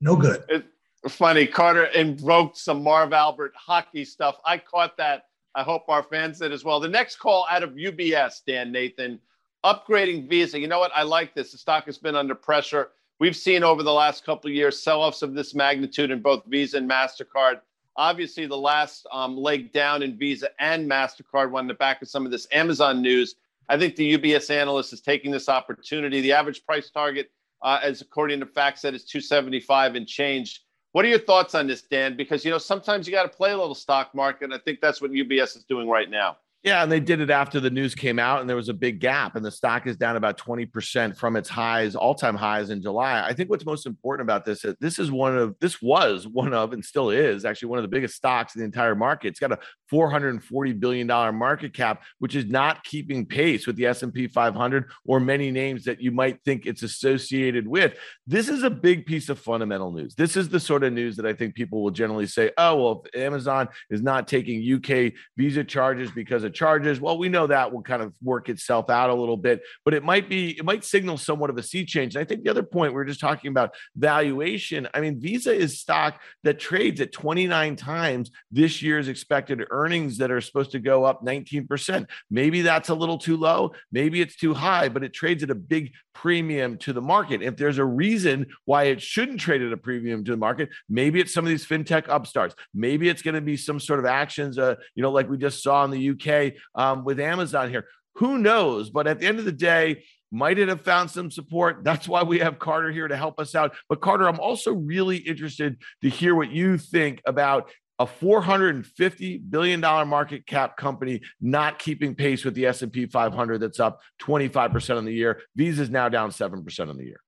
No 0.00 0.16
good. 0.16 0.42
It's 0.48 0.66
funny. 1.08 1.46
Carter 1.46 1.84
invoked 1.86 2.56
some 2.56 2.82
Marv 2.82 3.12
Albert 3.12 3.52
hockey 3.56 4.04
stuff. 4.04 4.36
I 4.44 4.58
caught 4.58 4.96
that. 4.98 5.26
I 5.54 5.62
hope 5.62 5.88
our 5.88 6.02
fans 6.02 6.38
did 6.38 6.52
as 6.52 6.64
well. 6.64 6.80
The 6.80 6.88
next 6.88 7.16
call 7.16 7.46
out 7.50 7.62
of 7.62 7.70
UBS, 7.72 8.42
Dan 8.46 8.72
Nathan, 8.72 9.18
upgrading 9.64 10.28
Visa. 10.28 10.58
You 10.58 10.68
know 10.68 10.78
what? 10.78 10.92
I 10.94 11.02
like 11.02 11.34
this. 11.34 11.52
The 11.52 11.58
stock 11.58 11.84
has 11.86 11.98
been 11.98 12.16
under 12.16 12.34
pressure. 12.34 12.90
We've 13.18 13.36
seen 13.36 13.62
over 13.62 13.82
the 13.82 13.92
last 13.92 14.24
couple 14.24 14.50
of 14.50 14.54
years 14.54 14.82
sell-offs 14.82 15.22
of 15.22 15.34
this 15.34 15.54
magnitude 15.54 16.10
in 16.10 16.22
both 16.22 16.44
Visa 16.46 16.78
and 16.78 16.90
Mastercard. 16.90 17.60
Obviously, 17.96 18.46
the 18.46 18.56
last 18.56 19.06
um, 19.12 19.36
leg 19.36 19.72
down 19.72 20.02
in 20.02 20.16
Visa 20.16 20.48
and 20.58 20.90
Mastercard 20.90 21.50
went 21.50 21.64
in 21.64 21.68
the 21.68 21.74
back 21.74 22.00
of 22.00 22.08
some 22.08 22.24
of 22.24 22.32
this 22.32 22.46
Amazon 22.50 23.02
news. 23.02 23.34
I 23.68 23.78
think 23.78 23.96
the 23.96 24.16
UBS 24.16 24.50
analyst 24.50 24.92
is 24.92 25.00
taking 25.00 25.30
this 25.30 25.48
opportunity. 25.48 26.20
The 26.20 26.32
average 26.32 26.64
price 26.64 26.90
target, 26.90 27.30
uh, 27.62 27.78
as 27.82 28.00
according 28.00 28.40
to 28.40 28.46
FactSet, 28.46 28.94
is 28.94 29.04
275 29.04 29.94
and 29.94 30.06
change. 30.06 30.62
What 30.92 31.04
are 31.06 31.08
your 31.08 31.18
thoughts 31.18 31.54
on 31.54 31.66
this, 31.66 31.82
Dan? 31.82 32.16
Because 32.16 32.44
you 32.44 32.50
know 32.50 32.58
sometimes 32.58 33.06
you 33.06 33.12
got 33.12 33.22
to 33.22 33.36
play 33.36 33.52
a 33.52 33.56
little 33.56 33.74
stock 33.74 34.14
market, 34.14 34.44
and 34.44 34.54
I 34.54 34.58
think 34.58 34.80
that's 34.80 35.00
what 35.00 35.10
UBS 35.10 35.56
is 35.56 35.64
doing 35.64 35.88
right 35.88 36.08
now. 36.08 36.36
Yeah, 36.62 36.84
and 36.84 36.92
they 36.92 37.00
did 37.00 37.20
it 37.20 37.28
after 37.28 37.58
the 37.58 37.70
news 37.70 37.92
came 37.96 38.20
out, 38.20 38.40
and 38.40 38.48
there 38.48 38.54
was 38.54 38.68
a 38.68 38.74
big 38.74 39.00
gap, 39.00 39.34
and 39.34 39.44
the 39.44 39.50
stock 39.50 39.88
is 39.88 39.96
down 39.96 40.14
about 40.14 40.38
20% 40.38 41.16
from 41.16 41.34
its 41.34 41.48
highs, 41.48 41.96
all-time 41.96 42.36
highs 42.36 42.70
in 42.70 42.80
July. 42.80 43.20
I 43.20 43.32
think 43.32 43.50
what's 43.50 43.66
most 43.66 43.84
important 43.84 44.24
about 44.24 44.44
this 44.44 44.64
is 44.64 44.76
this 44.78 45.00
is 45.00 45.10
one 45.10 45.36
of 45.36 45.56
this 45.60 45.82
was 45.82 46.28
one 46.28 46.54
of 46.54 46.72
and 46.72 46.84
still 46.84 47.10
is 47.10 47.44
actually 47.44 47.68
one 47.68 47.80
of 47.80 47.82
the 47.82 47.88
biggest 47.88 48.14
stocks 48.14 48.54
in 48.54 48.60
the 48.60 48.64
entire 48.64 48.94
market. 48.94 49.28
It's 49.28 49.40
got 49.40 49.50
a 49.50 49.58
440 49.90 50.72
billion 50.74 51.08
dollar 51.08 51.32
market 51.32 51.74
cap, 51.74 52.04
which 52.20 52.36
is 52.36 52.46
not 52.46 52.84
keeping 52.84 53.26
pace 53.26 53.66
with 53.66 53.74
the 53.74 53.86
S&P 53.86 54.28
500 54.28 54.88
or 55.04 55.18
many 55.18 55.50
names 55.50 55.84
that 55.84 56.00
you 56.00 56.12
might 56.12 56.38
think 56.44 56.64
it's 56.64 56.84
associated 56.84 57.66
with. 57.66 57.94
This 58.24 58.48
is 58.48 58.62
a 58.62 58.70
big 58.70 59.04
piece 59.04 59.28
of 59.28 59.40
fundamental 59.40 59.90
news. 59.90 60.14
This 60.14 60.36
is 60.36 60.48
the 60.48 60.60
sort 60.60 60.84
of 60.84 60.92
news 60.92 61.16
that 61.16 61.26
I 61.26 61.32
think 61.32 61.56
people 61.56 61.82
will 61.82 61.90
generally 61.90 62.28
say, 62.28 62.52
"Oh, 62.56 62.76
well, 62.76 63.04
Amazon 63.16 63.68
is 63.90 64.00
not 64.00 64.28
taking 64.28 64.62
UK 64.62 65.12
visa 65.36 65.64
charges 65.64 66.12
because 66.12 66.44
of 66.44 66.51
charges. 66.52 67.00
Well, 67.00 67.18
we 67.18 67.28
know 67.28 67.46
that 67.46 67.72
will 67.72 67.82
kind 67.82 68.02
of 68.02 68.12
work 68.22 68.48
itself 68.48 68.90
out 68.90 69.10
a 69.10 69.14
little 69.14 69.36
bit, 69.36 69.62
but 69.84 69.94
it 69.94 70.02
might 70.02 70.28
be, 70.28 70.58
it 70.58 70.64
might 70.64 70.84
signal 70.84 71.18
somewhat 71.18 71.50
of 71.50 71.58
a 71.58 71.62
sea 71.62 71.84
change. 71.84 72.14
And 72.14 72.22
I 72.22 72.24
think 72.24 72.44
the 72.44 72.50
other 72.50 72.62
point 72.62 72.94
we 72.94 73.00
are 73.00 73.04
just 73.04 73.20
talking 73.20 73.50
about 73.50 73.74
valuation. 73.96 74.88
I 74.94 75.00
mean, 75.00 75.20
Visa 75.20 75.52
is 75.52 75.80
stock 75.80 76.20
that 76.44 76.58
trades 76.58 77.00
at 77.00 77.12
29 77.12 77.76
times 77.76 78.30
this 78.50 78.82
year's 78.82 79.08
expected 79.08 79.62
earnings 79.70 80.18
that 80.18 80.30
are 80.30 80.40
supposed 80.40 80.72
to 80.72 80.78
go 80.78 81.04
up 81.04 81.24
19%. 81.24 82.06
Maybe 82.30 82.62
that's 82.62 82.88
a 82.88 82.94
little 82.94 83.18
too 83.18 83.36
low. 83.36 83.72
Maybe 83.90 84.20
it's 84.20 84.36
too 84.36 84.54
high, 84.54 84.88
but 84.88 85.04
it 85.04 85.12
trades 85.12 85.42
at 85.42 85.50
a 85.50 85.54
big 85.54 85.92
premium 86.14 86.76
to 86.78 86.92
the 86.92 87.00
market. 87.00 87.42
If 87.42 87.56
there's 87.56 87.78
a 87.78 87.84
reason 87.84 88.46
why 88.64 88.84
it 88.84 89.00
shouldn't 89.00 89.40
trade 89.40 89.62
at 89.62 89.72
a 89.72 89.76
premium 89.76 90.24
to 90.24 90.30
the 90.32 90.36
market, 90.36 90.70
maybe 90.88 91.20
it's 91.20 91.32
some 91.32 91.44
of 91.44 91.48
these 91.48 91.66
fintech 91.66 92.08
upstarts. 92.08 92.54
Maybe 92.74 93.08
it's 93.08 93.22
going 93.22 93.34
to 93.34 93.40
be 93.40 93.56
some 93.56 93.80
sort 93.80 93.98
of 93.98 94.06
actions, 94.06 94.58
uh, 94.58 94.76
you 94.94 95.02
know, 95.02 95.10
like 95.10 95.28
we 95.28 95.38
just 95.38 95.62
saw 95.62 95.84
in 95.84 95.90
the 95.90 96.10
UK 96.10 96.41
um, 96.74 97.04
with 97.04 97.20
Amazon 97.20 97.70
here. 97.70 97.86
Who 98.16 98.38
knows? 98.38 98.90
But 98.90 99.06
at 99.06 99.20
the 99.20 99.26
end 99.26 99.38
of 99.38 99.44
the 99.44 99.52
day, 99.52 100.04
might 100.30 100.58
it 100.58 100.68
have 100.68 100.80
found 100.80 101.10
some 101.10 101.30
support? 101.30 101.78
That's 101.84 102.08
why 102.08 102.22
we 102.22 102.38
have 102.40 102.58
Carter 102.58 102.90
here 102.90 103.08
to 103.08 103.16
help 103.16 103.38
us 103.38 103.54
out. 103.54 103.74
But 103.88 104.00
Carter, 104.00 104.28
I'm 104.28 104.40
also 104.40 104.72
really 104.72 105.18
interested 105.18 105.76
to 106.02 106.08
hear 106.08 106.34
what 106.34 106.50
you 106.50 106.78
think 106.78 107.22
about 107.26 107.70
a 107.98 108.06
450 108.06 109.38
billion 109.38 109.80
dollar 109.80 110.04
market 110.04 110.46
cap 110.46 110.76
company 110.76 111.20
not 111.40 111.78
keeping 111.78 112.14
pace 112.14 112.44
with 112.44 112.54
the 112.54 112.66
S&P 112.66 113.06
500 113.06 113.58
that's 113.58 113.78
up 113.78 114.00
25% 114.22 114.96
on 114.96 115.04
the 115.04 115.12
year. 115.12 115.42
Visa 115.54 115.82
is 115.82 115.90
now 115.90 116.08
down 116.08 116.30
7% 116.30 116.88
on 116.88 116.96
the 116.96 117.04
year. 117.04 117.20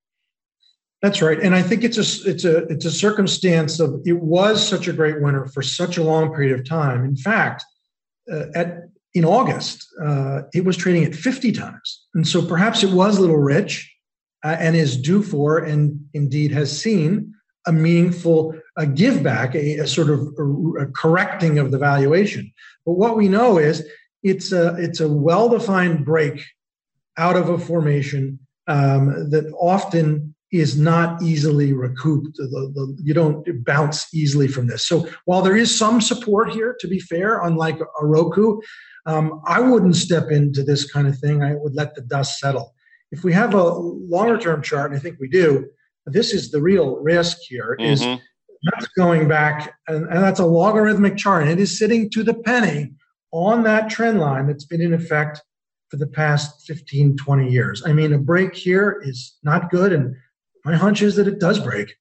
That's 1.01 1.21
right, 1.21 1.39
and 1.39 1.55
I 1.55 1.61
think 1.61 1.85
it's 1.85 1.99
a 1.99 2.31
it's 2.31 2.47
a 2.47 2.65
it's 2.69 2.87
a 2.87 2.91
circumstance 2.91 3.79
of 3.79 4.01
it 4.07 4.19
was 4.19 4.67
such 4.67 4.89
a 4.89 4.93
great 4.95 5.21
winner 5.21 5.45
for 5.45 5.61
such 5.61 5.99
a 5.99 6.03
long 6.03 6.35
period 6.35 6.59
of 6.59 6.67
time. 6.67 7.05
In 7.05 7.15
fact, 7.15 7.63
uh, 8.33 8.45
at 8.55 8.85
in 9.15 9.25
August, 9.25 9.87
uh, 10.05 10.43
it 10.53 10.65
was 10.65 10.77
trading 10.77 11.05
at 11.05 11.15
50 11.15 11.53
times. 11.53 12.07
And 12.15 12.27
so 12.27 12.45
perhaps 12.45 12.83
it 12.83 12.91
was 12.91 13.17
a 13.17 13.21
little 13.21 13.39
rich 13.39 13.91
uh, 14.45 14.57
and 14.59 14.77
is 14.77 15.01
due 15.01 15.23
for, 15.23 15.59
and 15.59 16.01
indeed 16.13 16.51
has 16.51 16.77
seen, 16.77 17.33
a 17.67 17.73
meaningful 17.73 18.55
uh, 18.77 18.85
give 18.85 19.23
back, 19.23 19.55
a, 19.55 19.79
a 19.79 19.87
sort 19.87 20.11
of 20.11 20.21
a, 20.39 20.83
a 20.83 20.87
correcting 20.89 21.59
of 21.59 21.71
the 21.71 21.79
valuation. 21.79 22.53
But 22.85 22.95
what 22.95 23.17
we 23.17 23.29
know 23.29 23.57
is 23.59 23.89
it's 24.23 24.53
a, 24.53 24.75
it's 24.79 25.01
a 25.01 25.09
well 25.09 25.49
defined 25.49 26.05
break 26.05 26.45
out 27.17 27.37
of 27.37 27.49
a 27.49 27.59
formation 27.59 28.39
um, 28.67 29.31
that 29.31 29.51
often 29.59 30.35
is 30.53 30.79
not 30.79 31.21
easily 31.23 31.73
recouped. 31.73 32.37
The, 32.37 32.73
the, 32.75 32.97
you 33.03 33.13
don't 33.15 33.65
bounce 33.65 34.13
easily 34.15 34.47
from 34.47 34.67
this. 34.67 34.87
So 34.87 35.09
while 35.25 35.43
there 35.43 35.57
is 35.57 35.77
some 35.77 36.01
support 36.01 36.51
here, 36.51 36.77
to 36.79 36.87
be 36.87 37.01
fair, 37.01 37.43
unlike 37.43 37.81
a 37.81 38.07
Roku, 38.07 38.61
um, 39.07 39.43
I 39.47 39.61
wouldn't 39.61 39.97
step 39.97 40.31
into 40.31 40.63
this 40.63 40.91
kind 40.91 41.07
of 41.07 41.19
thing. 41.19 41.43
I 41.43 41.55
would 41.55 41.75
let 41.75 41.95
the 41.95 42.03
dust 42.03 42.39
settle. 42.39 42.75
If 43.11 43.23
we 43.23 43.33
have 43.33 43.55
a 43.55 43.63
longer 43.63 44.39
term 44.39 44.63
chart, 44.63 44.91
and 44.91 44.99
I 44.99 45.03
think 45.03 45.19
we 45.21 45.29
do, 45.29 45.69
this 46.07 46.33
is 46.33 46.51
the 46.51 46.61
real 46.61 46.97
risk 46.97 47.39
here. 47.43 47.77
Mm-hmm. 47.79 47.93
Is 47.93 48.21
that's 48.73 48.89
going 48.97 49.29
back, 49.29 49.75
and, 49.89 50.07
and 50.07 50.23
that's 50.23 50.41
a 50.41 50.47
logarithmic 50.47 51.17
chart, 51.17 51.43
and 51.43 51.53
it 51.53 51.61
is 51.61 51.79
sitting 51.79 52.09
to 52.11 52.23
the 52.23 52.35
penny 52.35 52.93
on 53.31 53.63
that 53.65 53.91
trend 53.91 54.21
line 54.21 54.47
that's 54.47 54.65
been 54.65 54.81
in 54.81 54.95
effect 54.95 55.43
for 55.91 55.97
the 55.99 56.07
past 56.07 56.67
15, 56.67 57.17
20 57.17 57.51
years. 57.51 57.83
I 57.85 57.93
mean, 57.93 58.13
a 58.13 58.19
break 58.19 58.55
here 58.55 59.03
is 59.05 59.37
not 59.43 59.71
good, 59.71 59.93
and 59.93 60.17
my 60.65 60.77
hunch 60.77 61.03
is 61.03 61.17
that 61.17 61.29
it 61.29 61.41
does 61.41 61.59
break. 61.59 61.95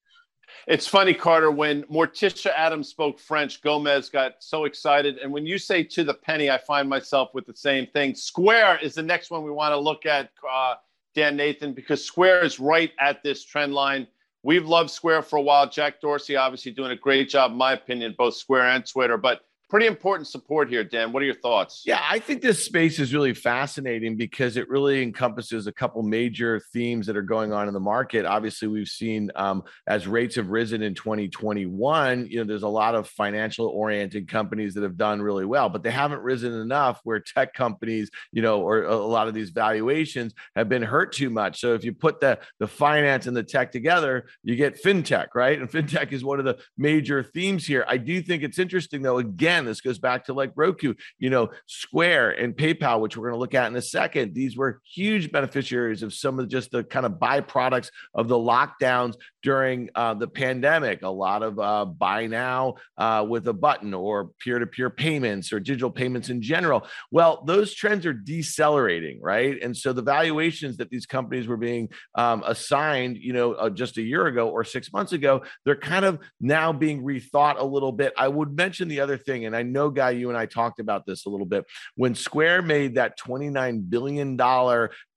It's 0.65 0.87
funny, 0.87 1.13
Carter, 1.13 1.51
when 1.51 1.83
Morticia 1.83 2.53
Addams 2.55 2.87
spoke 2.87 3.19
French, 3.19 3.61
Gomez 3.61 4.09
got 4.09 4.35
so 4.39 4.63
excited. 4.63 5.17
And 5.17 5.31
when 5.31 5.45
you 5.45 5.57
say 5.57 5.83
to 5.83 6.05
the 6.05 6.13
penny, 6.13 6.49
I 6.49 6.57
find 6.57 6.87
myself 6.87 7.31
with 7.33 7.45
the 7.45 7.55
same 7.55 7.85
thing. 7.87 8.15
Square 8.15 8.79
is 8.81 8.95
the 8.95 9.03
next 9.03 9.29
one 9.29 9.43
we 9.43 9.51
want 9.51 9.73
to 9.73 9.77
look 9.77 10.05
at, 10.05 10.31
uh, 10.49 10.75
Dan 11.15 11.35
Nathan, 11.35 11.73
because 11.73 12.03
Square 12.03 12.45
is 12.45 12.61
right 12.61 12.91
at 12.99 13.21
this 13.23 13.43
trend 13.43 13.73
line. 13.73 14.07
We've 14.41 14.65
loved 14.65 14.89
Square 14.89 15.23
for 15.23 15.35
a 15.37 15.41
while. 15.41 15.69
Jack 15.69 15.99
Dorsey 15.99 16.37
obviously 16.37 16.71
doing 16.71 16.91
a 16.91 16.95
great 16.95 17.29
job, 17.29 17.51
in 17.51 17.57
my 17.57 17.73
opinion, 17.73 18.15
both 18.17 18.35
Square 18.35 18.69
and 18.69 18.85
Twitter. 18.85 19.17
But 19.17 19.41
pretty 19.73 19.87
important 19.87 20.27
support 20.27 20.69
here, 20.69 20.83
Dan. 20.83 21.11
What 21.11 21.23
are 21.23 21.25
your 21.25 21.33
thoughts? 21.33 21.81
Yeah, 21.83 21.99
I 22.07 22.19
think 22.19 22.43
this 22.43 22.63
space 22.63 22.99
is 22.99 23.11
really 23.11 23.33
fascinating 23.33 24.15
because 24.15 24.55
it 24.55 24.69
really 24.69 25.01
encompasses 25.01 25.65
a 25.65 25.71
couple 25.71 26.03
major 26.03 26.61
themes 26.71 27.07
that 27.07 27.17
are 27.17 27.23
going 27.23 27.51
on 27.51 27.67
in 27.67 27.73
the 27.73 27.79
market. 27.79 28.23
Obviously, 28.23 28.67
we've 28.67 28.87
seen 28.87 29.31
um, 29.33 29.63
as 29.87 30.07
rates 30.07 30.35
have 30.35 30.49
risen 30.49 30.83
in 30.83 30.93
2021, 30.93 32.27
you 32.29 32.37
know, 32.37 32.43
there's 32.43 32.61
a 32.61 32.67
lot 32.67 32.93
of 32.93 33.09
financial 33.09 33.65
oriented 33.65 34.27
companies 34.27 34.75
that 34.75 34.83
have 34.83 34.95
done 34.95 35.19
really 35.19 35.43
well, 35.43 35.69
but 35.69 35.81
they 35.81 35.89
haven't 35.89 36.21
risen 36.21 36.53
enough 36.53 36.99
where 37.03 37.19
tech 37.19 37.55
companies, 37.55 38.11
you 38.31 38.43
know, 38.43 38.61
or 38.61 38.83
a 38.83 38.95
lot 38.95 39.27
of 39.27 39.33
these 39.33 39.49
valuations 39.49 40.35
have 40.55 40.69
been 40.69 40.83
hurt 40.83 41.13
too 41.13 41.31
much. 41.31 41.59
So 41.59 41.73
if 41.73 41.83
you 41.83 41.93
put 41.93 42.19
the 42.19 42.37
the 42.59 42.67
finance 42.67 43.25
and 43.25 43.35
the 43.35 43.41
tech 43.41 43.71
together, 43.71 44.27
you 44.43 44.55
get 44.55 44.83
fintech, 44.83 45.29
right? 45.33 45.59
And 45.59 45.67
fintech 45.67 46.11
is 46.11 46.23
one 46.23 46.37
of 46.37 46.45
the 46.45 46.59
major 46.77 47.23
themes 47.23 47.65
here. 47.65 47.83
I 47.87 47.97
do 47.97 48.21
think 48.21 48.43
it's 48.43 48.59
interesting 48.59 49.01
though, 49.01 49.17
again 49.17 49.62
again, 49.63 49.71
this 49.71 49.81
goes 49.81 49.99
back 49.99 50.25
to 50.25 50.33
like 50.33 50.51
Roku, 50.55 50.93
you 51.17 51.29
know, 51.29 51.49
Square 51.65 52.31
and 52.31 52.55
PayPal, 52.55 52.99
which 52.99 53.17
we're 53.17 53.29
going 53.29 53.35
to 53.35 53.39
look 53.39 53.53
at 53.53 53.67
in 53.67 53.75
a 53.75 53.81
second. 53.81 54.33
These 54.33 54.57
were 54.57 54.81
huge 54.85 55.31
beneficiaries 55.31 56.03
of 56.03 56.13
some 56.13 56.39
of 56.39 56.47
just 56.47 56.71
the 56.71 56.83
kind 56.83 57.05
of 57.05 57.13
byproducts 57.13 57.89
of 58.13 58.27
the 58.27 58.35
lockdowns 58.35 59.15
during 59.43 59.89
uh, 59.93 60.13
the 60.13 60.27
pandemic. 60.27 61.03
A 61.03 61.09
lot 61.09 61.43
of 61.43 61.59
uh, 61.59 61.85
buy 61.85 62.27
now 62.27 62.75
uh, 62.97 63.25
with 63.27 63.47
a 63.47 63.53
button 63.53 63.93
or 63.93 64.29
peer 64.39 64.57
to 64.57 64.65
peer 64.65 64.89
payments 64.89 65.51
or 65.51 65.59
digital 65.59 65.91
payments 65.91 66.29
in 66.29 66.41
general. 66.41 66.87
Well, 67.11 67.43
those 67.45 67.73
trends 67.73 68.05
are 68.05 68.13
decelerating, 68.13 69.21
right? 69.21 69.61
And 69.61 69.75
so 69.75 69.91
the 69.93 70.01
valuations 70.01 70.77
that 70.77 70.89
these 70.89 71.05
companies 71.05 71.47
were 71.47 71.57
being 71.57 71.89
um, 72.15 72.43
assigned, 72.45 73.17
you 73.17 73.33
know, 73.33 73.53
uh, 73.53 73.69
just 73.69 73.97
a 73.97 74.01
year 74.01 74.27
ago 74.27 74.49
or 74.49 74.63
six 74.63 74.91
months 74.93 75.11
ago, 75.11 75.43
they're 75.65 75.75
kind 75.75 76.05
of 76.05 76.19
now 76.39 76.71
being 76.71 77.03
rethought 77.03 77.59
a 77.59 77.65
little 77.65 77.91
bit. 77.91 78.13
I 78.17 78.29
would 78.29 78.55
mention 78.55 78.87
the 78.87 79.01
other 79.01 79.17
thing, 79.17 79.45
and 79.45 79.55
I 79.55 79.63
know, 79.63 79.89
Guy, 79.89 80.11
you 80.11 80.29
and 80.29 80.37
I 80.37 80.45
talked 80.45 80.79
about 80.79 81.05
this 81.05 81.25
a 81.25 81.29
little 81.29 81.45
bit. 81.45 81.65
When 81.95 82.15
Square 82.15 82.63
made 82.63 82.95
that 82.95 83.19
$29 83.19 83.89
billion 83.89 84.39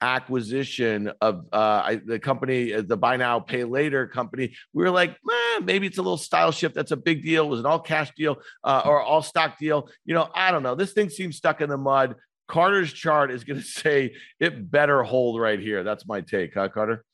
acquisition 0.00 1.12
of 1.20 1.46
uh, 1.52 1.96
the 2.04 2.18
company, 2.18 2.74
uh, 2.74 2.82
the 2.82 2.96
buy 2.96 3.16
now, 3.16 3.38
pay 3.38 3.64
later 3.64 4.08
company, 4.16 4.55
we 4.72 4.83
were 4.83 4.90
like, 4.90 5.11
eh, 5.11 5.61
maybe 5.62 5.87
it's 5.87 5.98
a 5.98 6.02
little 6.02 6.16
style 6.16 6.50
shift. 6.50 6.74
That's 6.74 6.90
a 6.90 6.96
big 6.96 7.22
deal. 7.22 7.44
It 7.44 7.48
was 7.48 7.61
an 7.61 7.66
all 7.66 7.81
cash 7.81 8.11
deal 8.16 8.38
uh, 8.64 8.83
or 8.85 9.00
all 9.00 9.22
stock 9.22 9.59
deal. 9.59 9.88
You 10.05 10.14
know, 10.14 10.29
I 10.35 10.50
don't 10.50 10.62
know. 10.62 10.74
This 10.74 10.92
thing 10.92 11.11
seems 11.11 11.37
stuck 11.37 11.61
in 11.61 11.68
the 11.68 11.76
mud. 11.76 12.16
Carter's 12.48 12.92
chart 12.92 13.31
is 13.31 13.44
going 13.44 13.61
to 13.61 13.66
say 13.66 14.14
it 14.40 14.70
better 14.70 15.02
hold 15.02 15.40
right 15.40 15.61
here. 15.61 15.85
That's 15.85 16.07
my 16.07 16.20
take, 16.22 16.55
huh, 16.55 16.68
Carter? 16.68 17.05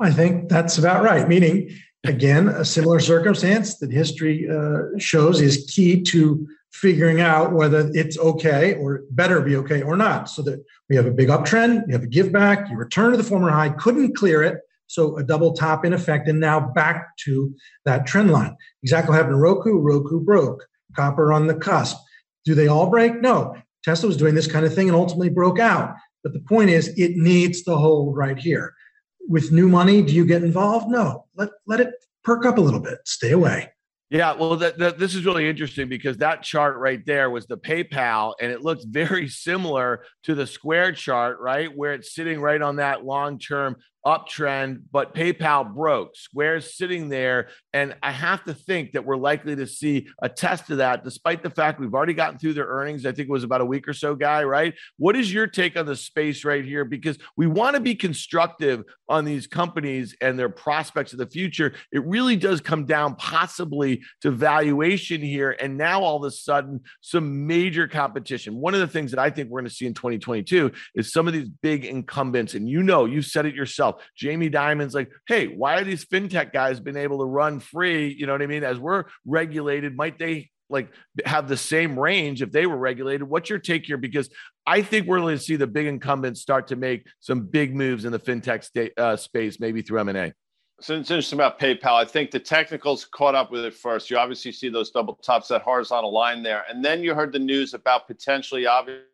I 0.00 0.10
think 0.10 0.48
that's 0.48 0.78
about 0.78 1.04
right. 1.04 1.28
Meaning, 1.28 1.70
again, 2.04 2.48
a 2.48 2.64
similar 2.64 3.00
circumstance 3.00 3.78
that 3.78 3.92
history 3.92 4.48
uh, 4.50 4.98
shows 4.98 5.40
is 5.40 5.70
key 5.74 6.02
to 6.02 6.46
figuring 6.72 7.20
out 7.20 7.52
whether 7.52 7.88
it's 7.94 8.18
okay 8.18 8.74
or 8.74 9.02
better 9.10 9.40
be 9.40 9.54
okay 9.54 9.82
or 9.82 9.96
not. 9.96 10.28
So 10.28 10.42
that 10.42 10.64
we 10.88 10.96
have 10.96 11.06
a 11.06 11.12
big 11.12 11.28
uptrend, 11.28 11.86
you 11.86 11.92
have 11.92 12.02
a 12.02 12.08
give 12.08 12.32
back, 12.32 12.68
you 12.68 12.76
return 12.76 13.12
to 13.12 13.16
the 13.16 13.22
former 13.22 13.50
high, 13.50 13.68
couldn't 13.68 14.16
clear 14.16 14.42
it. 14.42 14.58
So 14.94 15.16
a 15.18 15.22
double 15.22 15.52
top 15.52 15.84
in 15.84 15.92
effect, 15.92 16.28
and 16.28 16.40
now 16.40 16.60
back 16.60 17.16
to 17.24 17.54
that 17.84 18.06
trend 18.06 18.30
line. 18.30 18.56
Exactly 18.82 19.10
what 19.10 19.16
happened 19.16 19.34
to 19.34 19.40
Roku. 19.40 19.78
Roku 19.78 20.20
broke. 20.20 20.64
Copper 20.96 21.32
on 21.32 21.46
the 21.46 21.54
cusp. 21.54 21.96
Do 22.44 22.54
they 22.54 22.68
all 22.68 22.88
break? 22.88 23.20
No. 23.20 23.56
Tesla 23.84 24.08
was 24.08 24.16
doing 24.16 24.34
this 24.34 24.50
kind 24.50 24.64
of 24.64 24.74
thing 24.74 24.88
and 24.88 24.96
ultimately 24.96 25.28
broke 25.28 25.58
out. 25.58 25.94
But 26.22 26.32
the 26.32 26.40
point 26.40 26.70
is, 26.70 26.88
it 26.96 27.16
needs 27.16 27.62
to 27.62 27.76
hold 27.76 28.16
right 28.16 28.38
here 28.38 28.74
with 29.28 29.52
new 29.52 29.68
money, 29.68 30.02
do 30.02 30.14
you 30.14 30.24
get 30.24 30.42
involved? 30.42 30.88
No. 30.88 31.26
Let 31.36 31.50
let 31.66 31.80
it 31.80 31.90
perk 32.22 32.44
up 32.46 32.58
a 32.58 32.60
little 32.60 32.80
bit. 32.80 32.98
Stay 33.04 33.32
away. 33.32 33.70
Yeah, 34.10 34.34
well, 34.34 34.54
this 34.56 35.14
is 35.14 35.24
really 35.24 35.48
interesting 35.48 35.88
because 35.88 36.18
that 36.18 36.42
chart 36.42 36.76
right 36.76 37.04
there 37.04 37.30
was 37.30 37.46
the 37.46 37.56
PayPal, 37.56 38.34
and 38.40 38.52
it 38.52 38.62
looks 38.62 38.84
very 38.88 39.28
similar 39.28 40.04
to 40.24 40.34
the 40.34 40.46
Square 40.46 40.92
chart, 40.92 41.40
right, 41.40 41.74
where 41.74 41.94
it's 41.94 42.14
sitting 42.14 42.40
right 42.40 42.60
on 42.60 42.76
that 42.76 43.04
long-term 43.04 43.76
uptrend, 44.06 44.82
but 44.92 45.14
PayPal 45.14 45.74
broke. 45.74 46.16
Square's 46.16 46.76
sitting 46.76 47.08
there. 47.08 47.48
And 47.72 47.96
I 48.02 48.10
have 48.10 48.44
to 48.44 48.54
think 48.54 48.92
that 48.92 49.04
we're 49.04 49.16
likely 49.16 49.56
to 49.56 49.66
see 49.66 50.08
a 50.20 50.28
test 50.28 50.70
of 50.70 50.78
that, 50.78 51.04
despite 51.04 51.42
the 51.42 51.50
fact 51.50 51.80
we've 51.80 51.94
already 51.94 52.14
gotten 52.14 52.38
through 52.38 52.54
their 52.54 52.66
earnings. 52.66 53.06
I 53.06 53.12
think 53.12 53.28
it 53.28 53.32
was 53.32 53.44
about 53.44 53.60
a 53.60 53.66
week 53.66 53.88
or 53.88 53.94
so, 53.94 54.14
guy, 54.14 54.44
right? 54.44 54.74
What 54.98 55.16
is 55.16 55.32
your 55.32 55.46
take 55.46 55.76
on 55.76 55.86
the 55.86 55.96
space 55.96 56.44
right 56.44 56.64
here? 56.64 56.84
Because 56.84 57.18
we 57.36 57.46
want 57.46 57.74
to 57.74 57.80
be 57.80 57.94
constructive 57.94 58.84
on 59.08 59.24
these 59.24 59.46
companies 59.46 60.14
and 60.20 60.38
their 60.38 60.48
prospects 60.48 61.12
of 61.12 61.18
the 61.18 61.26
future. 61.26 61.74
It 61.92 62.04
really 62.04 62.36
does 62.36 62.60
come 62.60 62.84
down 62.86 63.16
possibly 63.16 64.02
to 64.20 64.30
valuation 64.30 65.20
here. 65.20 65.56
And 65.60 65.76
now 65.76 66.02
all 66.02 66.16
of 66.16 66.24
a 66.24 66.30
sudden, 66.30 66.80
some 67.00 67.46
major 67.46 67.88
competition. 67.88 68.56
One 68.56 68.74
of 68.74 68.80
the 68.80 68.86
things 68.86 69.10
that 69.12 69.20
I 69.20 69.30
think 69.30 69.50
we're 69.50 69.60
going 69.60 69.70
to 69.70 69.74
see 69.74 69.86
in 69.86 69.94
2022 69.94 70.72
is 70.94 71.12
some 71.12 71.26
of 71.26 71.32
these 71.32 71.48
big 71.48 71.84
incumbents. 71.84 72.54
And 72.54 72.68
you 72.68 72.82
know, 72.82 73.04
you 73.04 73.22
said 73.22 73.46
it 73.46 73.54
yourself 73.54 73.93
Jamie 74.16 74.48
Dimon's 74.48 74.94
like, 74.94 75.10
hey, 75.26 75.46
why 75.46 75.78
are 75.78 75.84
these 75.84 76.04
fintech 76.04 76.52
guys 76.52 76.80
been 76.80 76.96
able 76.96 77.18
to 77.18 77.24
run 77.24 77.60
free? 77.60 78.14
You 78.18 78.26
know 78.26 78.32
what 78.32 78.42
I 78.42 78.46
mean? 78.46 78.64
As 78.64 78.78
we're 78.78 79.04
regulated, 79.24 79.96
might 79.96 80.18
they 80.18 80.50
like 80.70 80.88
have 81.26 81.48
the 81.48 81.56
same 81.56 81.98
range 81.98 82.42
if 82.42 82.50
they 82.50 82.66
were 82.66 82.76
regulated? 82.76 83.22
What's 83.22 83.50
your 83.50 83.58
take 83.58 83.86
here? 83.86 83.96
Because 83.96 84.30
I 84.66 84.82
think 84.82 85.06
we're 85.06 85.20
going 85.20 85.36
to 85.36 85.42
see 85.42 85.56
the 85.56 85.66
big 85.66 85.86
incumbents 85.86 86.40
start 86.40 86.68
to 86.68 86.76
make 86.76 87.06
some 87.20 87.46
big 87.46 87.74
moves 87.74 88.04
in 88.04 88.12
the 88.12 88.18
fintech 88.18 88.64
sta- 88.64 88.94
uh, 88.96 89.16
space, 89.16 89.60
maybe 89.60 89.82
through 89.82 90.00
M 90.00 90.08
and 90.08 90.18
A. 90.18 90.32
So 90.80 90.94
it's 90.94 91.10
interesting 91.10 91.38
about 91.38 91.60
PayPal. 91.60 91.92
I 91.92 92.04
think 92.04 92.30
the 92.30 92.40
technicals 92.40 93.04
caught 93.04 93.34
up 93.34 93.50
with 93.50 93.64
it 93.64 93.74
first. 93.74 94.10
You 94.10 94.18
obviously 94.18 94.52
see 94.52 94.68
those 94.68 94.90
double 94.90 95.14
tops, 95.14 95.48
that 95.48 95.62
horizontal 95.62 96.12
line 96.12 96.42
there, 96.42 96.64
and 96.68 96.84
then 96.84 97.02
you 97.02 97.14
heard 97.14 97.32
the 97.32 97.38
news 97.38 97.74
about 97.74 98.08
potentially 98.08 98.66
obviously 98.66 99.04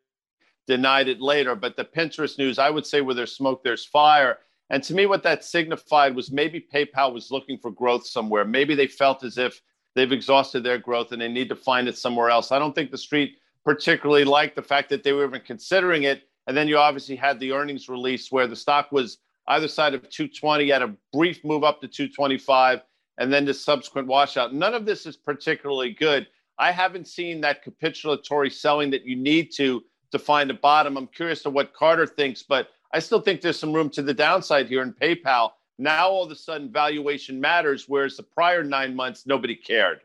denied 0.67 1.07
it 1.07 1.21
later. 1.21 1.55
But 1.55 1.75
the 1.75 1.85
Pinterest 1.85 2.37
news, 2.37 2.57
I 2.57 2.69
would 2.69 2.85
say, 2.85 3.01
where 3.01 3.15
there's 3.15 3.35
smoke, 3.35 3.63
there's 3.63 3.85
fire. 3.85 4.39
And 4.71 4.81
to 4.83 4.93
me, 4.93 5.05
what 5.05 5.21
that 5.23 5.43
signified 5.43 6.15
was 6.15 6.31
maybe 6.31 6.65
PayPal 6.73 7.13
was 7.13 7.29
looking 7.29 7.57
for 7.57 7.71
growth 7.71 8.07
somewhere. 8.07 8.45
Maybe 8.45 8.73
they 8.73 8.87
felt 8.87 9.21
as 9.21 9.37
if 9.37 9.61
they've 9.95 10.11
exhausted 10.11 10.63
their 10.63 10.77
growth 10.77 11.11
and 11.11 11.21
they 11.21 11.27
need 11.27 11.49
to 11.49 11.57
find 11.57 11.89
it 11.89 11.97
somewhere 11.97 12.29
else. 12.29 12.53
I 12.53 12.57
don't 12.57 12.73
think 12.73 12.89
the 12.89 12.97
street 12.97 13.37
particularly 13.65 14.23
liked 14.23 14.55
the 14.55 14.61
fact 14.61 14.89
that 14.89 15.03
they 15.03 15.11
were 15.11 15.25
even 15.25 15.41
considering 15.41 16.03
it. 16.03 16.23
And 16.47 16.55
then 16.55 16.69
you 16.69 16.77
obviously 16.77 17.17
had 17.17 17.37
the 17.37 17.51
earnings 17.51 17.89
release 17.89 18.31
where 18.31 18.47
the 18.47 18.55
stock 18.55 18.93
was 18.93 19.17
either 19.47 19.67
side 19.67 19.93
of 19.93 20.09
220, 20.09 20.69
had 20.69 20.81
a 20.81 20.95
brief 21.11 21.43
move 21.43 21.65
up 21.65 21.81
to 21.81 21.87
225, 21.89 22.81
and 23.17 23.31
then 23.31 23.43
the 23.43 23.53
subsequent 23.53 24.07
washout. 24.07 24.53
None 24.53 24.73
of 24.73 24.85
this 24.85 25.05
is 25.05 25.17
particularly 25.17 25.91
good. 25.91 26.27
I 26.57 26.71
haven't 26.71 27.09
seen 27.09 27.41
that 27.41 27.65
capitulatory 27.65 28.51
selling 28.51 28.89
that 28.91 29.05
you 29.05 29.17
need 29.17 29.51
to 29.57 29.83
to 30.11 30.19
find 30.19 30.49
a 30.49 30.53
bottom. 30.53 30.97
I'm 30.97 31.07
curious 31.07 31.43
to 31.43 31.49
what 31.49 31.73
Carter 31.73 32.07
thinks, 32.07 32.43
but 32.43 32.69
I 32.93 32.99
still 32.99 33.21
think 33.21 33.41
there's 33.41 33.59
some 33.59 33.73
room 33.73 33.89
to 33.91 34.01
the 34.01 34.13
downside 34.13 34.67
here 34.67 34.81
in 34.81 34.93
PayPal. 34.93 35.51
Now 35.77 36.09
all 36.09 36.25
of 36.25 36.31
a 36.31 36.35
sudden 36.35 36.71
valuation 36.71 37.39
matters, 37.39 37.85
whereas 37.87 38.17
the 38.17 38.23
prior 38.23 38.63
nine 38.63 38.95
months 38.95 39.25
nobody 39.25 39.55
cared. 39.55 40.01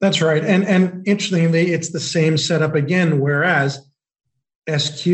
That's 0.00 0.22
right. 0.22 0.42
And 0.42 0.64
and 0.66 1.06
interestingly, 1.06 1.72
it's 1.72 1.90
the 1.90 2.00
same 2.00 2.38
setup 2.38 2.74
again, 2.74 3.20
whereas 3.20 3.86
SQ 4.68 5.06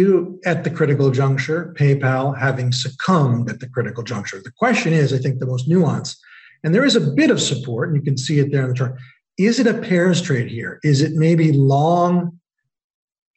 at 0.45 0.65
the 0.65 0.71
critical 0.73 1.11
juncture, 1.11 1.75
PayPal 1.79 2.39
having 2.39 2.73
succumbed 2.73 3.51
at 3.51 3.61
the 3.61 3.69
critical 3.69 4.05
juncture. 4.05 4.41
The 4.43 4.53
question 4.53 4.93
is, 4.93 5.13
I 5.13 5.19
think, 5.19 5.41
the 5.41 5.47
most 5.47 5.69
nuanced, 5.69 6.17
and 6.63 6.75
there 6.75 6.85
is 6.85 6.95
a 6.95 7.01
bit 7.01 7.31
of 7.31 7.41
support, 7.41 7.89
and 7.89 7.97
you 7.97 8.03
can 8.03 8.17
see 8.17 8.39
it 8.39 8.53
there 8.53 8.63
in 8.63 8.69
the 8.69 8.75
chart. 8.75 8.97
Is 9.39 9.59
it 9.59 9.67
a 9.67 9.75
pairs 9.75 10.23
trade 10.23 10.49
here? 10.49 10.79
Is 10.83 11.03
it 11.03 11.13
maybe 11.15 11.53
long 11.53 12.39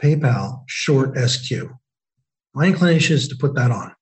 PayPal, 0.01 0.63
short 0.67 1.17
SQ? 1.17 1.67
My 2.53 2.65
inclination 2.65 3.15
is 3.15 3.27
to 3.27 3.35
put 3.35 3.53
that 3.55 3.71
on. 3.71 3.93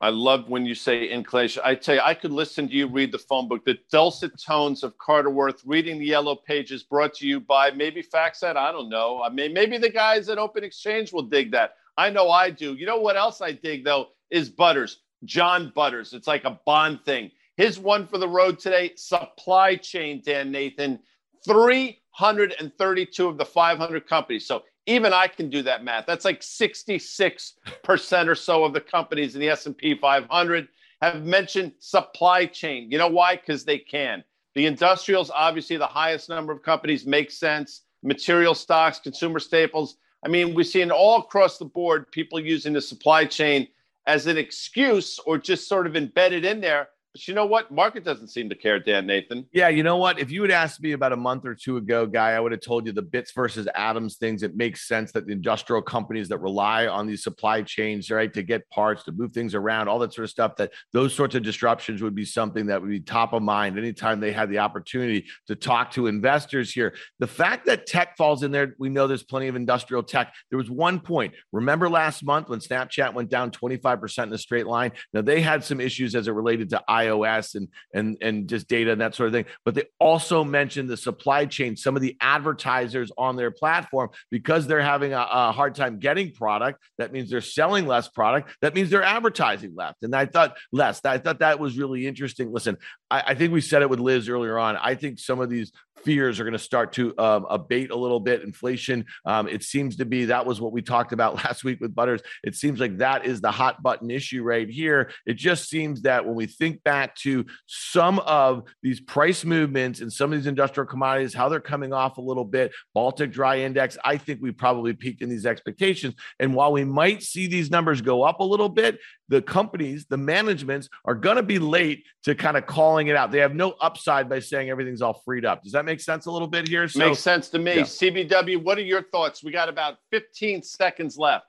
I 0.00 0.10
love 0.10 0.48
when 0.48 0.66
you 0.66 0.74
say 0.74 1.06
inclination. 1.08 1.62
I 1.64 1.74
tell 1.74 1.94
you, 1.94 2.00
I 2.02 2.14
could 2.14 2.32
listen 2.32 2.68
to 2.68 2.74
you 2.74 2.86
read 2.86 3.12
the 3.12 3.18
phone 3.18 3.48
book. 3.48 3.64
The 3.64 3.78
dulcet 3.90 4.32
tones 4.38 4.82
of 4.82 4.98
Carter 4.98 5.30
Worth 5.30 5.62
reading 5.64 5.98
the 5.98 6.04
yellow 6.04 6.36
pages 6.36 6.82
brought 6.82 7.14
to 7.14 7.26
you 7.26 7.40
by 7.40 7.70
maybe 7.70 8.02
FactSet. 8.02 8.56
I 8.56 8.72
don't 8.72 8.88
know. 8.88 9.22
I 9.22 9.30
mean, 9.30 9.52
maybe 9.52 9.78
the 9.78 9.88
guys 9.88 10.28
at 10.28 10.36
Open 10.36 10.64
Exchange 10.64 11.12
will 11.12 11.22
dig 11.22 11.52
that. 11.52 11.76
I 11.96 12.10
know 12.10 12.30
I 12.30 12.50
do. 12.50 12.74
You 12.74 12.86
know 12.86 12.98
what 12.98 13.16
else 13.16 13.40
I 13.40 13.52
dig 13.52 13.84
though 13.84 14.08
is 14.30 14.50
Butters, 14.50 15.00
John 15.24 15.72
Butters. 15.74 16.12
It's 16.12 16.26
like 16.26 16.44
a 16.44 16.60
bond 16.66 17.04
thing. 17.04 17.30
His 17.56 17.78
one 17.78 18.06
for 18.06 18.18
the 18.18 18.28
road 18.28 18.58
today, 18.58 18.92
supply 18.96 19.76
chain, 19.76 20.22
Dan 20.24 20.50
Nathan, 20.50 20.98
332 21.46 23.28
of 23.28 23.38
the 23.38 23.44
500 23.44 24.06
companies. 24.06 24.46
So 24.46 24.64
even 24.86 25.12
I 25.12 25.28
can 25.28 25.50
do 25.50 25.62
that 25.62 25.84
math. 25.84 26.06
That's 26.06 26.24
like 26.24 26.40
66% 26.40 28.28
or 28.28 28.34
so 28.34 28.64
of 28.64 28.72
the 28.72 28.80
companies 28.80 29.34
in 29.34 29.40
the 29.40 29.48
S&P 29.50 29.96
500 29.98 30.68
have 31.00 31.24
mentioned 31.24 31.72
supply 31.78 32.46
chain. 32.46 32.90
You 32.90 32.98
know 32.98 33.08
why? 33.08 33.36
Because 33.36 33.64
they 33.64 33.78
can. 33.78 34.22
The 34.54 34.66
industrials, 34.66 35.30
obviously, 35.34 35.76
the 35.76 35.86
highest 35.86 36.28
number 36.28 36.52
of 36.52 36.62
companies 36.62 37.06
makes 37.06 37.38
sense. 37.38 37.82
Material 38.02 38.54
stocks, 38.54 39.00
consumer 39.00 39.38
staples. 39.38 39.96
I 40.24 40.28
mean, 40.28 40.54
we're 40.54 40.64
seeing 40.64 40.90
all 40.90 41.20
across 41.20 41.58
the 41.58 41.64
board 41.64 42.10
people 42.10 42.38
using 42.38 42.72
the 42.72 42.80
supply 42.80 43.24
chain 43.24 43.68
as 44.06 44.26
an 44.26 44.38
excuse 44.38 45.18
or 45.20 45.38
just 45.38 45.68
sort 45.68 45.86
of 45.86 45.96
embedded 45.96 46.44
in 46.44 46.60
there 46.60 46.88
but 47.14 47.28
you 47.28 47.34
know 47.34 47.46
what? 47.46 47.70
Market 47.70 48.02
doesn't 48.02 48.26
seem 48.26 48.48
to 48.48 48.56
care, 48.56 48.80
Dan 48.80 49.06
Nathan. 49.06 49.46
Yeah, 49.52 49.68
you 49.68 49.84
know 49.84 49.96
what? 49.98 50.18
If 50.18 50.32
you 50.32 50.42
had 50.42 50.50
asked 50.50 50.82
me 50.82 50.92
about 50.92 51.12
a 51.12 51.16
month 51.16 51.46
or 51.46 51.54
two 51.54 51.76
ago, 51.76 52.06
guy, 52.06 52.32
I 52.32 52.40
would 52.40 52.50
have 52.50 52.60
told 52.60 52.86
you 52.86 52.92
the 52.92 53.02
bits 53.02 53.30
versus 53.30 53.68
atoms 53.76 54.16
things. 54.16 54.42
It 54.42 54.56
makes 54.56 54.88
sense 54.88 55.12
that 55.12 55.24
the 55.24 55.32
industrial 55.32 55.80
companies 55.80 56.28
that 56.30 56.38
rely 56.38 56.88
on 56.88 57.06
these 57.06 57.22
supply 57.22 57.62
chains, 57.62 58.10
right, 58.10 58.34
to 58.34 58.42
get 58.42 58.68
parts, 58.68 59.04
to 59.04 59.12
move 59.12 59.32
things 59.32 59.54
around, 59.54 59.86
all 59.86 60.00
that 60.00 60.12
sort 60.12 60.24
of 60.24 60.30
stuff, 60.30 60.56
that 60.56 60.72
those 60.92 61.14
sorts 61.14 61.36
of 61.36 61.44
disruptions 61.44 62.02
would 62.02 62.16
be 62.16 62.24
something 62.24 62.66
that 62.66 62.80
would 62.80 62.90
be 62.90 62.98
top 62.98 63.32
of 63.32 63.44
mind 63.44 63.78
anytime 63.78 64.18
they 64.18 64.32
had 64.32 64.50
the 64.50 64.58
opportunity 64.58 65.24
to 65.46 65.54
talk 65.54 65.92
to 65.92 66.08
investors 66.08 66.72
here. 66.72 66.96
The 67.20 67.28
fact 67.28 67.66
that 67.66 67.86
tech 67.86 68.16
falls 68.16 68.42
in 68.42 68.50
there, 68.50 68.74
we 68.80 68.88
know 68.88 69.06
there's 69.06 69.22
plenty 69.22 69.46
of 69.46 69.54
industrial 69.54 70.02
tech. 70.02 70.34
There 70.50 70.58
was 70.58 70.68
one 70.68 70.98
point. 70.98 71.34
Remember 71.52 71.88
last 71.88 72.24
month 72.24 72.48
when 72.48 72.58
Snapchat 72.58 73.14
went 73.14 73.30
down 73.30 73.52
25% 73.52 74.24
in 74.24 74.32
a 74.32 74.38
straight 74.38 74.66
line? 74.66 74.90
Now 75.12 75.22
they 75.22 75.40
had 75.40 75.62
some 75.62 75.80
issues 75.80 76.16
as 76.16 76.26
it 76.26 76.32
related 76.32 76.70
to 76.70 76.82
I 76.88 77.03
iOS 77.04 77.54
and 77.54 77.68
and 77.92 78.16
and 78.20 78.48
just 78.48 78.68
data 78.68 78.92
and 78.92 79.00
that 79.00 79.14
sort 79.14 79.28
of 79.28 79.32
thing. 79.32 79.46
But 79.64 79.74
they 79.74 79.84
also 79.98 80.44
mentioned 80.44 80.88
the 80.88 80.96
supply 80.96 81.46
chain. 81.46 81.76
Some 81.76 81.96
of 81.96 82.02
the 82.02 82.16
advertisers 82.20 83.10
on 83.16 83.36
their 83.36 83.50
platform 83.50 84.10
because 84.30 84.66
they're 84.66 84.82
having 84.82 85.12
a, 85.12 85.26
a 85.30 85.52
hard 85.52 85.74
time 85.74 85.98
getting 85.98 86.32
product. 86.32 86.82
That 86.98 87.12
means 87.12 87.30
they're 87.30 87.40
selling 87.40 87.86
less 87.86 88.08
product. 88.08 88.50
That 88.60 88.74
means 88.74 88.90
they're 88.90 89.02
advertising 89.02 89.74
less. 89.74 89.94
And 90.02 90.14
I 90.14 90.26
thought 90.26 90.56
less. 90.72 91.00
I 91.04 91.18
thought 91.18 91.40
that 91.40 91.58
was 91.58 91.78
really 91.78 92.06
interesting. 92.06 92.52
Listen, 92.52 92.78
I, 93.14 93.22
I 93.28 93.34
think 93.34 93.52
we 93.52 93.60
said 93.60 93.82
it 93.82 93.88
with 93.88 94.00
Liz 94.00 94.28
earlier 94.28 94.58
on. 94.58 94.76
I 94.76 94.96
think 94.96 95.20
some 95.20 95.40
of 95.40 95.48
these 95.48 95.70
fears 96.04 96.38
are 96.38 96.44
going 96.44 96.52
to 96.52 96.58
start 96.58 96.92
to 96.92 97.16
um, 97.16 97.46
abate 97.48 97.90
a 97.90 97.96
little 97.96 98.20
bit. 98.20 98.42
Inflation, 98.42 99.06
um, 99.24 99.48
it 99.48 99.62
seems 99.62 99.96
to 99.96 100.04
be 100.04 100.26
that 100.26 100.44
was 100.44 100.60
what 100.60 100.72
we 100.72 100.82
talked 100.82 101.12
about 101.12 101.34
last 101.44 101.62
week 101.62 101.80
with 101.80 101.94
Butters. 101.94 102.20
It 102.42 102.56
seems 102.56 102.80
like 102.80 102.98
that 102.98 103.24
is 103.24 103.40
the 103.40 103.52
hot 103.52 103.82
button 103.82 104.10
issue 104.10 104.42
right 104.42 104.68
here. 104.68 105.10
It 105.26 105.34
just 105.34 105.70
seems 105.70 106.02
that 106.02 106.26
when 106.26 106.34
we 106.34 106.46
think 106.46 106.82
back 106.82 107.14
to 107.16 107.46
some 107.66 108.18
of 108.20 108.64
these 108.82 109.00
price 109.00 109.44
movements 109.44 110.00
and 110.00 110.12
some 110.12 110.32
of 110.32 110.38
these 110.38 110.48
industrial 110.48 110.86
commodities, 110.86 111.34
how 111.34 111.48
they're 111.48 111.60
coming 111.60 111.92
off 111.92 112.18
a 112.18 112.22
little 112.22 112.44
bit, 112.44 112.72
Baltic 112.94 113.30
Dry 113.30 113.60
Index, 113.60 113.96
I 114.04 114.18
think 114.18 114.40
we 114.42 114.50
probably 114.50 114.92
peaked 114.92 115.22
in 115.22 115.28
these 115.28 115.46
expectations. 115.46 116.14
And 116.40 116.54
while 116.54 116.72
we 116.72 116.84
might 116.84 117.22
see 117.22 117.46
these 117.46 117.70
numbers 117.70 118.02
go 118.02 118.24
up 118.24 118.40
a 118.40 118.44
little 118.44 118.68
bit, 118.68 118.98
the 119.28 119.40
companies, 119.42 120.06
the 120.06 120.16
managements 120.16 120.88
are 121.04 121.14
going 121.14 121.36
to 121.36 121.42
be 121.42 121.58
late 121.58 122.04
to 122.24 122.34
kind 122.34 122.56
of 122.56 122.66
calling 122.66 123.08
it 123.08 123.16
out. 123.16 123.30
They 123.30 123.38
have 123.38 123.54
no 123.54 123.74
upside 123.80 124.28
by 124.28 124.40
saying 124.40 124.70
everything's 124.70 125.02
all 125.02 125.22
freed 125.24 125.44
up. 125.44 125.62
Does 125.62 125.72
that 125.72 125.84
make 125.84 126.00
sense 126.00 126.26
a 126.26 126.30
little 126.30 126.48
bit 126.48 126.68
here? 126.68 126.88
So, 126.88 126.98
Makes 126.98 127.20
sense 127.20 127.48
to 127.50 127.58
me. 127.58 127.76
Yeah. 127.76 127.82
CBW, 127.82 128.62
what 128.62 128.78
are 128.78 128.82
your 128.82 129.02
thoughts? 129.02 129.42
We 129.42 129.50
got 129.50 129.68
about 129.68 129.96
15 130.10 130.62
seconds 130.62 131.16
left. 131.16 131.46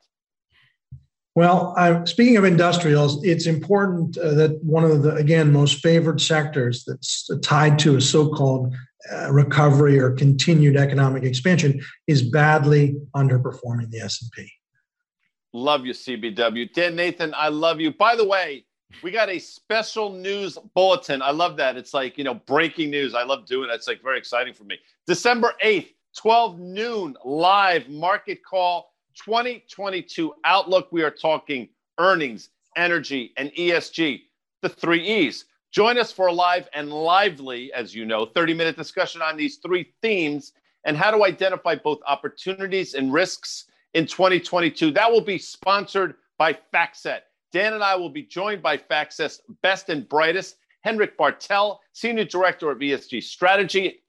Well, 1.35 1.73
I'm, 1.77 2.07
speaking 2.07 2.37
of 2.37 2.45
industrials, 2.45 3.21
it's 3.25 3.45
important 3.45 4.17
uh, 4.17 4.35
that 4.35 4.63
one 4.63 4.85
of 4.85 5.03
the 5.03 5.15
again 5.15 5.51
most 5.51 5.81
favored 5.83 6.21
sectors 6.21 6.85
that's 6.85 7.29
tied 7.41 7.77
to 7.79 7.97
a 7.97 8.01
so-called 8.01 8.73
uh, 9.11 9.33
recovery 9.33 9.99
or 9.99 10.11
continued 10.11 10.77
economic 10.77 11.23
expansion 11.23 11.81
is 12.07 12.21
badly 12.21 12.95
underperforming 13.13 13.89
the 13.89 13.99
S&P. 13.99 14.49
Love 15.55 15.85
you, 15.85 15.93
CBW. 15.93 16.73
Dan 16.73 16.97
Nathan, 16.97 17.33
I 17.33 17.47
love 17.47 17.79
you. 17.79 17.93
By 17.93 18.17
the 18.17 18.25
way, 18.25 18.65
we 19.01 19.09
got 19.09 19.29
a 19.29 19.39
special 19.39 20.11
news 20.11 20.57
bulletin. 20.73 21.21
I 21.21 21.31
love 21.31 21.55
that. 21.55 21.77
It's 21.77 21.93
like, 21.93 22.17
you 22.17 22.25
know, 22.25 22.33
breaking 22.33 22.89
news. 22.89 23.15
I 23.15 23.23
love 23.23 23.45
doing 23.45 23.69
it. 23.69 23.73
It's 23.73 23.87
like 23.87 24.03
very 24.03 24.17
exciting 24.17 24.53
for 24.53 24.65
me. 24.65 24.77
December 25.07 25.53
8th, 25.63 25.93
12 26.17 26.59
noon, 26.59 27.15
live 27.23 27.87
market 27.87 28.43
call 28.43 28.91
2022 29.23 30.33
outlook. 30.43 30.89
We 30.91 31.03
are 31.03 31.09
talking 31.09 31.69
earnings, 31.99 32.49
energy, 32.75 33.31
and 33.37 33.49
ESG, 33.53 34.23
the 34.61 34.67
three 34.67 35.07
E's. 35.07 35.45
Join 35.71 35.97
us 35.97 36.11
for 36.11 36.27
a 36.27 36.33
live 36.33 36.67
and 36.73 36.91
lively, 36.91 37.71
as 37.71 37.95
you 37.95 38.05
know, 38.05 38.25
30 38.25 38.55
minute 38.55 38.75
discussion 38.75 39.21
on 39.21 39.37
these 39.37 39.55
three 39.65 39.93
themes 40.01 40.51
and 40.83 40.97
how 40.97 41.11
to 41.11 41.23
identify 41.23 41.75
both 41.75 41.99
opportunities 42.05 42.93
and 42.93 43.13
risks 43.13 43.67
in 43.95 44.05
2022. 44.05 44.91
That 44.91 45.11
will 45.11 45.21
be 45.21 45.39
sponsored 45.39 46.15
by 46.37 46.55
FactSet. 46.73 47.21
Dan 47.51 47.73
and 47.73 47.83
I 47.83 47.95
will 47.95 48.09
be 48.09 48.23
joined 48.23 48.61
by 48.61 48.77
FactSet's 48.77 49.41
best 49.63 49.89
and 49.89 50.07
brightest, 50.07 50.57
Henrik 50.81 51.17
Bartel, 51.17 51.79
Senior 51.93 52.25
Director 52.25 52.69
of 52.69 52.79
ESG 52.79 53.23
Strategy. 53.23 54.03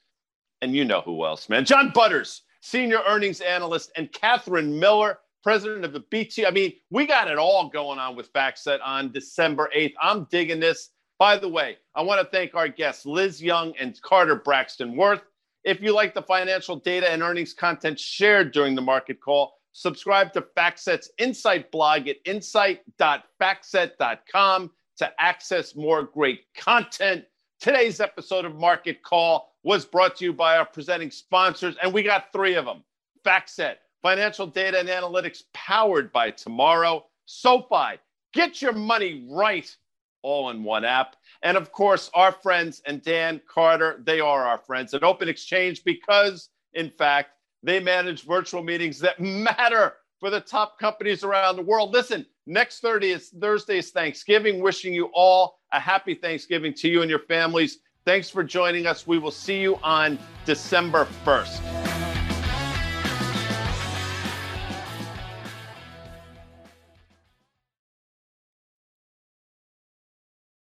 And 0.60 0.74
you 0.74 0.84
know 0.84 1.00
who 1.00 1.24
else, 1.24 1.48
man. 1.48 1.64
John 1.64 1.92
Butters, 1.94 2.42
Senior 2.60 3.00
Earnings 3.06 3.40
Analyst, 3.40 3.92
and 3.96 4.12
Catherine 4.12 4.78
Miller, 4.78 5.20
President 5.44 5.84
of 5.84 5.92
the 5.92 6.00
BT. 6.00 6.44
I 6.44 6.50
mean, 6.50 6.72
we 6.90 7.06
got 7.06 7.30
it 7.30 7.38
all 7.38 7.68
going 7.68 8.00
on 8.00 8.16
with 8.16 8.32
FactSet 8.32 8.80
on 8.84 9.12
December 9.12 9.70
8th. 9.76 9.94
I'm 10.02 10.26
digging 10.32 10.58
this. 10.58 10.90
By 11.20 11.38
the 11.38 11.48
way, 11.48 11.76
I 11.94 12.02
want 12.02 12.20
to 12.20 12.26
thank 12.36 12.56
our 12.56 12.68
guests, 12.68 13.06
Liz 13.06 13.40
Young 13.40 13.72
and 13.78 13.98
Carter 14.02 14.34
Braxton 14.34 14.96
Worth. 14.96 15.22
If 15.62 15.80
you 15.80 15.94
like 15.94 16.14
the 16.14 16.22
financial 16.22 16.76
data 16.76 17.10
and 17.10 17.22
earnings 17.22 17.54
content 17.54 18.00
shared 18.00 18.52
during 18.52 18.74
the 18.74 18.82
market 18.82 19.20
call, 19.20 19.56
subscribe 19.76 20.32
to 20.32 20.40
FactSet's 20.40 21.10
Insight 21.18 21.70
blog 21.70 22.08
at 22.08 22.16
insight.factset.com 22.24 24.70
to 24.96 25.12
access 25.20 25.76
more 25.76 26.02
great 26.02 26.46
content. 26.56 27.26
Today's 27.60 28.00
episode 28.00 28.46
of 28.46 28.54
Market 28.54 29.02
Call 29.02 29.52
was 29.64 29.84
brought 29.84 30.16
to 30.16 30.24
you 30.24 30.32
by 30.32 30.56
our 30.56 30.64
presenting 30.64 31.10
sponsors, 31.10 31.76
and 31.82 31.92
we 31.92 32.02
got 32.02 32.32
three 32.32 32.54
of 32.54 32.64
them 32.64 32.82
FactSet, 33.22 33.74
financial 34.00 34.46
data 34.46 34.78
and 34.78 34.88
analytics 34.88 35.42
powered 35.52 36.10
by 36.10 36.30
Tomorrow, 36.30 37.04
SoFi, 37.26 37.98
get 38.32 38.62
your 38.62 38.72
money 38.72 39.26
right 39.30 39.76
all 40.22 40.48
in 40.48 40.64
one 40.64 40.86
app. 40.86 41.16
And 41.42 41.58
of 41.58 41.70
course, 41.70 42.10
our 42.14 42.32
friends 42.32 42.80
and 42.86 43.02
Dan 43.02 43.42
Carter, 43.46 44.00
they 44.06 44.20
are 44.20 44.46
our 44.46 44.58
friends 44.58 44.94
at 44.94 45.04
Open 45.04 45.28
Exchange 45.28 45.84
because, 45.84 46.48
in 46.72 46.88
fact, 46.88 47.32
they 47.66 47.80
manage 47.80 48.24
virtual 48.24 48.62
meetings 48.62 49.00
that 49.00 49.20
matter 49.20 49.94
for 50.20 50.30
the 50.30 50.40
top 50.40 50.78
companies 50.78 51.24
around 51.24 51.56
the 51.56 51.62
world. 51.62 51.92
Listen, 51.92 52.24
next 52.46 52.80
Thursday 52.80 53.10
is 53.10 53.28
Thursday 53.40 53.78
is 53.78 53.90
Thanksgiving. 53.90 54.62
Wishing 54.62 54.94
you 54.94 55.10
all 55.12 55.58
a 55.72 55.80
happy 55.80 56.14
Thanksgiving 56.14 56.72
to 56.74 56.88
you 56.88 57.02
and 57.02 57.10
your 57.10 57.18
families. 57.18 57.80
Thanks 58.04 58.30
for 58.30 58.44
joining 58.44 58.86
us. 58.86 59.04
We 59.06 59.18
will 59.18 59.32
see 59.32 59.60
you 59.60 59.76
on 59.82 60.16
December 60.44 61.08
1st. 61.24 61.85